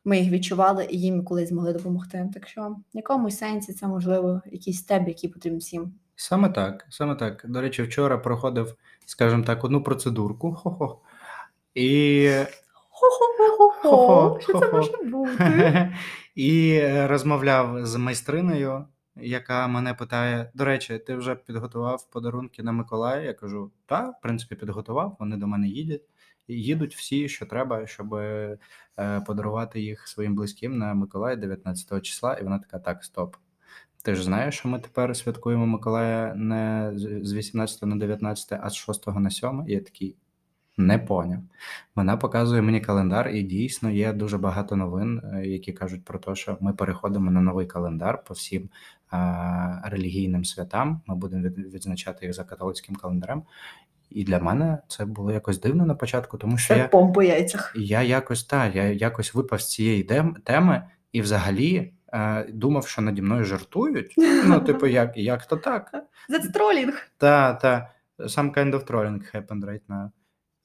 ми 0.06 0.20
їх 0.20 0.32
відчували 0.32 0.88
і 0.90 1.02
їм 1.02 1.24
колись 1.24 1.50
змогли 1.50 1.74
допомогти. 1.74 2.30
Так 2.34 2.48
що 2.48 2.62
в 2.94 2.98
якомусь 2.98 3.38
сенсі 3.38 3.74
це 3.74 3.88
можливо 3.88 4.42
якийсь 4.52 4.78
стеб, 4.78 5.08
який 5.08 5.30
потрібен 5.30 5.60
всім. 5.60 5.94
Саме 6.16 6.50
так, 6.50 6.86
саме 6.90 7.16
так. 7.16 7.46
До 7.48 7.62
речі, 7.62 7.84
вчора 7.84 8.18
проходив, 8.18 8.76
скажімо 9.06 9.44
так, 9.44 9.64
одну 9.64 9.84
процедурку. 9.84 10.54
Хо-хо. 10.54 11.00
І 11.76 12.30
Хо-хо-хо-хо-хо, 12.90 14.40
що 14.42 14.60
це 14.60 14.72
може 14.72 14.92
бути? 15.04 15.94
І 16.36 16.72
е, 16.74 17.08
розмовляв 17.08 17.86
з 17.86 17.96
майстриною, 17.96 18.86
яка 19.16 19.68
мене 19.68 19.94
питає: 19.94 20.52
до 20.54 20.66
речі, 20.66 21.00
ти 21.00 21.16
вже 21.16 21.36
підготував 21.36 22.10
подарунки 22.10 22.64
на 22.64 22.72
Миколая? 22.72 23.22
Я 23.22 23.34
кажу, 23.34 23.72
так, 23.86 24.18
в 24.18 24.22
принципі, 24.22 24.56
підготував. 24.56 25.18
Вони 25.20 25.38
до 25.38 25.48
мене 25.48 25.68
їдуть. 25.68 26.02
І 26.48 26.54
їдуть 26.54 26.96
всі, 26.96 27.30
що 27.30 27.46
треба, 27.46 27.88
щоб 27.88 28.14
е, 28.14 28.58
подарувати 29.28 29.82
їх 29.82 30.08
своїм 30.08 30.36
близьким 30.36 30.78
на 30.78 30.94
Миколая 30.94 31.36
19 31.36 32.04
числа. 32.04 32.34
І 32.34 32.44
вона 32.44 32.60
така: 32.60 32.80
так, 32.80 33.04
стоп. 33.04 33.36
Ти 34.04 34.16
ж 34.16 34.24
знаєш, 34.24 34.56
що 34.56 34.70
ми 34.70 34.80
тепер 34.80 35.16
святкуємо 35.16 35.66
Миколая 35.66 36.36
не 36.36 36.92
з 36.96 37.34
18 37.34 37.84
на 37.84 37.96
19, 37.96 38.60
а 38.64 38.70
з 38.70 38.76
6 38.76 39.08
на 39.08 39.30
7? 39.30 39.64
І 39.68 39.72
я 39.72 39.82
такий 39.82 40.16
не 40.78 40.98
поняв. 40.98 41.40
Вона 41.96 42.18
показує 42.18 42.62
мені 42.62 42.82
календар, 42.82 43.30
і 43.30 43.44
дійсно 43.44 43.90
є 43.90 44.14
дуже 44.14 44.38
багато 44.38 44.76
новин, 44.76 45.22
е, 45.24 45.46
які 45.46 45.74
кажуть 45.74 46.06
про 46.06 46.20
те, 46.20 46.36
що 46.36 46.58
ми 46.60 46.74
переходимо 46.74 47.32
на 47.32 47.42
новий 47.42 47.66
календар 47.66 48.24
по 48.24 48.34
всім 48.34 48.70
е, 49.14 49.18
релігійним 49.84 50.46
святам. 50.46 51.02
Ми 51.08 51.16
будемо 51.16 51.44
відзначати 51.48 52.26
їх 52.26 52.36
за 52.36 52.44
католицьким 52.44 52.96
календарем. 52.96 53.44
І 54.10 54.24
для 54.24 54.40
мене 54.40 54.78
це 54.88 55.06
було 55.06 55.32
якось 55.32 55.62
дивно 55.62 55.86
на 55.86 55.96
початку, 55.96 56.38
тому 56.38 56.58
що 56.58 56.76
я, 56.76 56.88
по 56.88 57.24
яйцях. 57.24 57.74
я 57.76 58.02
якось 58.02 58.44
та 58.44 58.68
я 58.68 58.84
якось 58.84 59.34
випав 59.34 59.62
з 59.62 59.70
цієї 59.70 60.04
теми 60.44 60.84
і 61.12 61.22
взагалі 61.22 61.94
е, 62.14 62.46
думав, 62.50 62.88
що 62.88 63.02
наді 63.02 63.22
мною 63.22 63.44
жартують. 63.44 64.14
Ну, 64.46 64.60
типу, 64.60 64.88
як, 64.88 65.18
як 65.18 65.46
то 65.46 65.58
так? 65.58 65.92
Це 66.30 66.50
тролінг. 66.50 67.08
Та, 67.18 67.54
та, 67.54 67.90
some 68.20 68.54
kind 68.54 68.74
of 68.74 68.92
trolling 68.92 69.36
happened 69.36 69.66
right 69.66 69.82
now. 69.90 70.10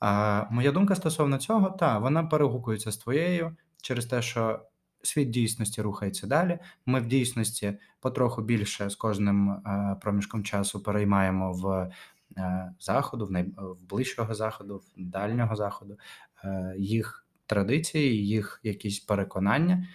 А 0.00 0.44
моя 0.50 0.72
думка 0.72 0.94
стосовно 0.94 1.38
цього, 1.38 1.70
та, 1.70 1.98
вона 1.98 2.24
перегукується 2.24 2.92
з 2.92 2.96
твоєю 2.96 3.56
через 3.82 4.06
те, 4.06 4.22
що 4.22 4.60
світ 5.02 5.30
дійсності 5.30 5.82
рухається 5.82 6.26
далі. 6.26 6.58
Ми 6.86 7.00
в 7.00 7.06
дійсності 7.06 7.78
потроху 8.00 8.42
більше 8.42 8.90
з 8.90 8.96
кожним 8.96 9.50
е, 9.50 9.96
проміжком 10.00 10.44
часу 10.44 10.82
переймаємо 10.82 11.52
в 11.52 11.90
е, 12.36 12.72
заходу, 12.80 13.26
в, 13.26 13.30
най... 13.30 13.42
в 13.56 13.82
ближчого 13.88 14.34
заходу, 14.34 14.76
в 14.76 14.82
дальнього 14.96 15.56
заходу, 15.56 15.98
е, 16.44 16.74
їх 16.78 17.26
традиції, 17.46 18.26
їх 18.26 18.60
якісь 18.62 19.00
переконання, 19.00 19.88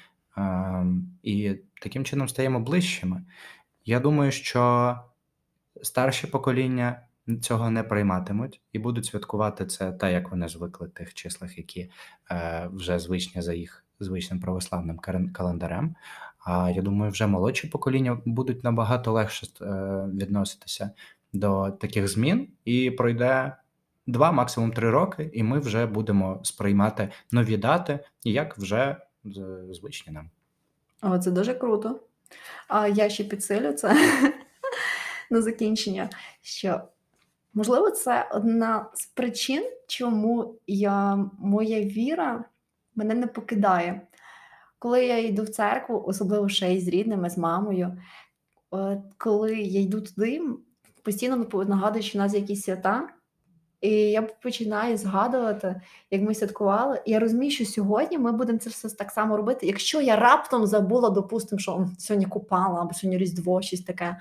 і 1.24 1.56
таким 1.82 2.06
чином 2.06 2.30
стаємо 2.30 2.60
ближчими. 2.60 3.24
Я 3.86 4.00
думаю, 4.00 4.32
що 4.32 4.96
старші 5.82 6.28
покоління 6.28 7.02
цього 7.42 7.70
не 7.70 7.84
прийматимуть 7.84 8.62
і 8.74 8.80
будуть 8.80 9.06
святкувати 9.06 9.66
це 9.66 9.92
так, 9.92 10.12
як 10.12 10.32
вони 10.32 10.48
звикли 10.48 10.88
тих 10.88 11.14
числах, 11.14 11.58
які 11.58 11.92
е, 12.32 12.70
вже 12.74 13.00
звичні 13.00 13.42
за 13.42 13.54
їх 13.54 13.86
звичним 14.00 14.40
православним 14.40 15.00
календарем. 15.34 15.96
А 16.46 16.70
я 16.70 16.82
думаю, 16.82 17.12
вже 17.12 17.28
молодші 17.28 17.68
покоління 17.68 18.22
будуть 18.26 18.64
набагато 18.64 19.12
легше 19.12 19.48
е, 19.62 19.66
відноситися 20.14 20.92
до 21.34 21.72
таких 21.72 22.08
змін, 22.08 22.48
і 22.66 22.92
пройде 22.92 23.56
два, 24.08 24.32
максимум 24.32 24.72
три 24.72 24.90
роки, 24.90 25.30
і 25.34 25.44
ми 25.44 25.60
вже 25.60 25.86
будемо 25.86 26.40
сприймати 26.44 27.10
нові 27.32 27.58
дати, 27.58 28.00
як 28.24 28.58
вже 28.58 28.98
звичні 29.72 30.14
нам. 30.14 30.30
О, 31.02 31.18
це 31.18 31.32
дуже 31.32 31.54
круто. 31.54 32.00
А 32.68 32.88
я 32.88 33.10
ще 33.10 33.24
підсилю 33.24 33.74
це 33.74 33.96
на 35.32 35.42
закінчення, 35.42 36.10
що 36.42 36.82
можливо 37.54 37.92
це 37.92 38.30
одна 38.32 38.86
з 38.94 39.06
причин, 39.06 39.64
чому 39.88 40.56
я, 40.68 41.26
моя 41.40 41.82
віра 41.82 42.46
мене 42.96 43.14
не 43.14 43.28
покидає. 43.28 44.02
Коли 44.80 45.06
я 45.06 45.20
йду 45.20 45.44
в 45.44 45.50
церкву, 45.50 46.04
особливо 46.08 46.50
ще 46.50 46.74
й 46.74 46.82
з 46.82 46.88
рідними, 46.88 47.30
з 47.30 47.38
мамою, 47.38 47.98
е, 48.74 49.04
коли 49.18 49.56
я 49.56 49.82
йду 49.82 50.02
туди, 50.02 50.42
постійно 51.04 51.48
нагадую, 51.68 52.04
що 52.04 52.20
в 52.20 52.22
нас 52.22 52.34
якісь 52.34 52.64
свята, 52.64 53.10
і 53.82 53.92
я 53.92 54.22
починаю 54.22 54.98
згадувати, 54.98 55.82
як 56.12 56.22
ми 56.22 56.36
святкували. 56.36 57.02
І 57.06 57.12
я 57.12 57.20
розумію, 57.20 57.52
що 57.52 57.66
сьогодні 57.66 58.18
ми 58.18 58.32
будемо 58.32 58.60
це 58.60 58.70
все 58.70 58.90
так 58.90 59.12
само 59.12 59.38
робити. 59.38 59.68
Якщо 59.68 60.02
я 60.02 60.16
раптом 60.16 60.68
забула, 60.68 61.10
допустимо, 61.10 61.60
що 61.60 61.88
сьогодні 62.00 62.26
купала 62.26 62.82
або 62.82 62.94
сьогодні 62.94 63.18
Різдво, 63.18 63.62
щось 63.62 63.82
таке. 63.82 64.18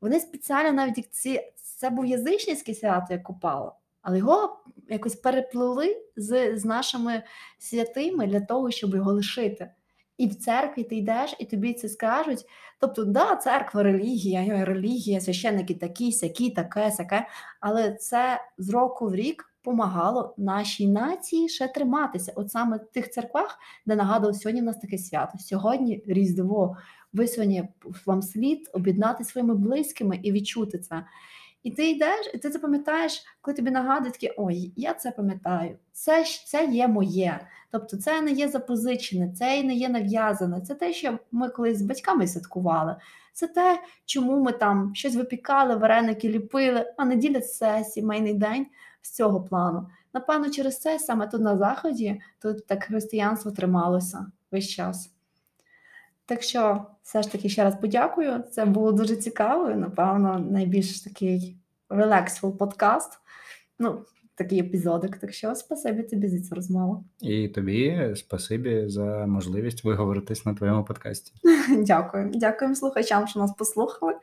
Вони 0.00 0.20
спеціально 0.20 0.72
навіть 0.72 1.08
ці 1.14 1.40
це 1.80 1.90
був 1.90 2.06
язичницьке 2.06 2.74
свято, 2.74 3.06
як 3.10 3.22
купала, 3.22 3.72
але 4.02 4.18
його 4.18 4.56
якось 4.88 5.14
переплели 5.14 5.96
з, 6.16 6.56
з 6.56 6.64
нашими 6.64 7.22
святими 7.58 8.26
для 8.26 8.40
того, 8.40 8.70
щоб 8.70 8.94
його 8.94 9.12
лишити. 9.12 9.70
І 10.18 10.26
в 10.26 10.34
церкві 10.34 10.84
ти 10.84 10.96
йдеш, 10.96 11.34
і 11.38 11.44
тобі 11.44 11.74
це 11.74 11.88
скажуть. 11.88 12.44
Тобто, 12.80 13.04
да, 13.04 13.36
церква, 13.36 13.82
релігія, 13.82 14.64
релігія, 14.64 15.20
священники 15.20 15.74
такі, 15.74 16.12
сякі, 16.12 16.50
таке, 16.50 16.90
сяке. 16.90 17.26
Але 17.60 17.92
це 17.92 18.40
з 18.58 18.70
року 18.70 19.08
в 19.08 19.14
рік 19.14 19.54
помагало 19.62 20.34
нашій 20.38 20.88
нації 20.88 21.48
ще 21.48 21.68
триматися. 21.68 22.32
От 22.36 22.50
саме 22.50 22.76
в 22.76 22.92
тих 22.92 23.10
церквах, 23.10 23.58
де 23.86 23.96
нагадував, 23.96 24.36
сьогодні 24.36 24.60
в 24.60 24.64
нас 24.64 24.78
таке 24.78 24.98
свято. 24.98 25.38
Сьогодні 25.38 26.02
Різдво. 26.06 26.76
Ви 27.12 27.28
сьогодні 27.28 27.68
вам 28.06 28.22
слід 28.22 28.70
об'єднати 28.72 29.24
своїми 29.24 29.54
близькими 29.54 30.20
і 30.22 30.32
відчути 30.32 30.78
це. 30.78 31.04
І 31.62 31.70
ти 31.70 31.90
йдеш, 31.90 32.30
і 32.34 32.38
ти 32.38 32.50
це 32.50 32.58
пам'ятаєш, 32.58 33.24
коли 33.40 33.54
тобі 33.54 33.70
нагадують, 33.70 34.14
такі, 34.14 34.32
ой, 34.36 34.72
я 34.76 34.94
це 34.94 35.10
пам'ятаю, 35.10 35.78
це 35.92 36.24
це 36.46 36.66
є 36.66 36.88
моє. 36.88 37.40
Тобто 37.70 37.96
це 37.96 38.20
не 38.20 38.32
є 38.32 38.48
запозичене, 38.48 39.32
це 39.32 39.62
не 39.62 39.74
є 39.74 39.88
нав'язане. 39.88 40.60
Це 40.60 40.74
те, 40.74 40.92
що 40.92 41.18
ми 41.32 41.48
колись 41.48 41.78
з 41.78 41.82
батьками 41.82 42.26
святкували. 42.26 42.96
Це 43.32 43.46
те, 43.46 43.82
чому 44.04 44.40
ми 44.42 44.52
там 44.52 44.94
щось 44.94 45.14
випікали, 45.14 45.76
вареники 45.76 46.28
ліпили, 46.28 46.94
а 46.96 47.04
неділя 47.04 47.40
це 47.40 47.84
сімейний 47.84 48.34
день 48.34 48.66
з 49.02 49.10
цього 49.10 49.42
плану. 49.42 49.88
Напевно, 50.14 50.50
через 50.50 50.80
це 50.80 50.98
саме 50.98 51.26
тут 51.26 51.40
на 51.40 51.56
заході 51.56 52.20
тут 52.42 52.66
так 52.66 52.84
християнство 52.84 53.50
трималося 53.50 54.26
весь 54.50 54.68
час. 54.68 55.19
Так 56.30 56.42
що 56.42 56.86
все 57.02 57.22
ж 57.22 57.32
таки 57.32 57.48
ще 57.48 57.64
раз 57.64 57.74
подякую. 57.80 58.42
Це 58.50 58.64
було 58.64 58.92
дуже 58.92 59.16
цікаво, 59.16 59.68
напевно, 59.68 60.46
найбільш 60.50 61.00
такий 61.00 61.56
релаксфул 61.88 62.58
подкаст. 62.58 63.12
Ну, 63.78 64.04
такий 64.34 64.60
епізодик. 64.60 65.16
Так 65.16 65.32
що 65.32 65.54
спасибі 65.54 66.02
тобі 66.02 66.28
за 66.28 66.40
цю 66.40 66.54
розмову. 66.54 67.04
І 67.20 67.48
тобі 67.48 68.12
спасибі 68.16 68.84
за 68.88 69.26
можливість 69.26 69.84
виговоритись 69.84 70.46
на 70.46 70.54
твоєму 70.54 70.84
подкасті. 70.84 71.32
Дякую. 71.78 72.30
Дякуємо 72.34 72.74
слухачам, 72.74 73.26
що 73.26 73.40
нас 73.40 73.52
послухали. 73.58 74.14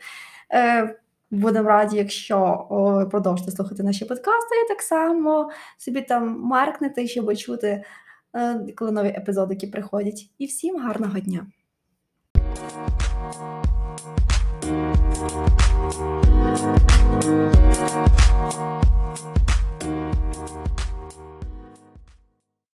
Е, 0.53 0.95
Будемо 1.31 1.69
раді, 1.69 1.97
якщо 1.97 2.67
о, 2.69 3.05
продовжите 3.09 3.51
слухати 3.51 3.83
наші 3.83 4.05
подкасти, 4.05 4.55
і 4.65 4.67
так 4.67 4.81
само 4.81 5.51
собі 5.77 6.01
там 6.01 6.39
маркнете, 6.39 7.07
щоб 7.07 7.37
чути, 7.37 7.83
е, 8.35 8.65
коли 8.75 8.91
нові 8.91 9.07
епізодики 9.07 9.67
приходять. 9.67 10.29
І 10.37 10.45
всім 10.45 10.79
гарного 10.79 11.19
дня! 11.19 11.47
Thank 12.57 12.73
you. 18.55 18.76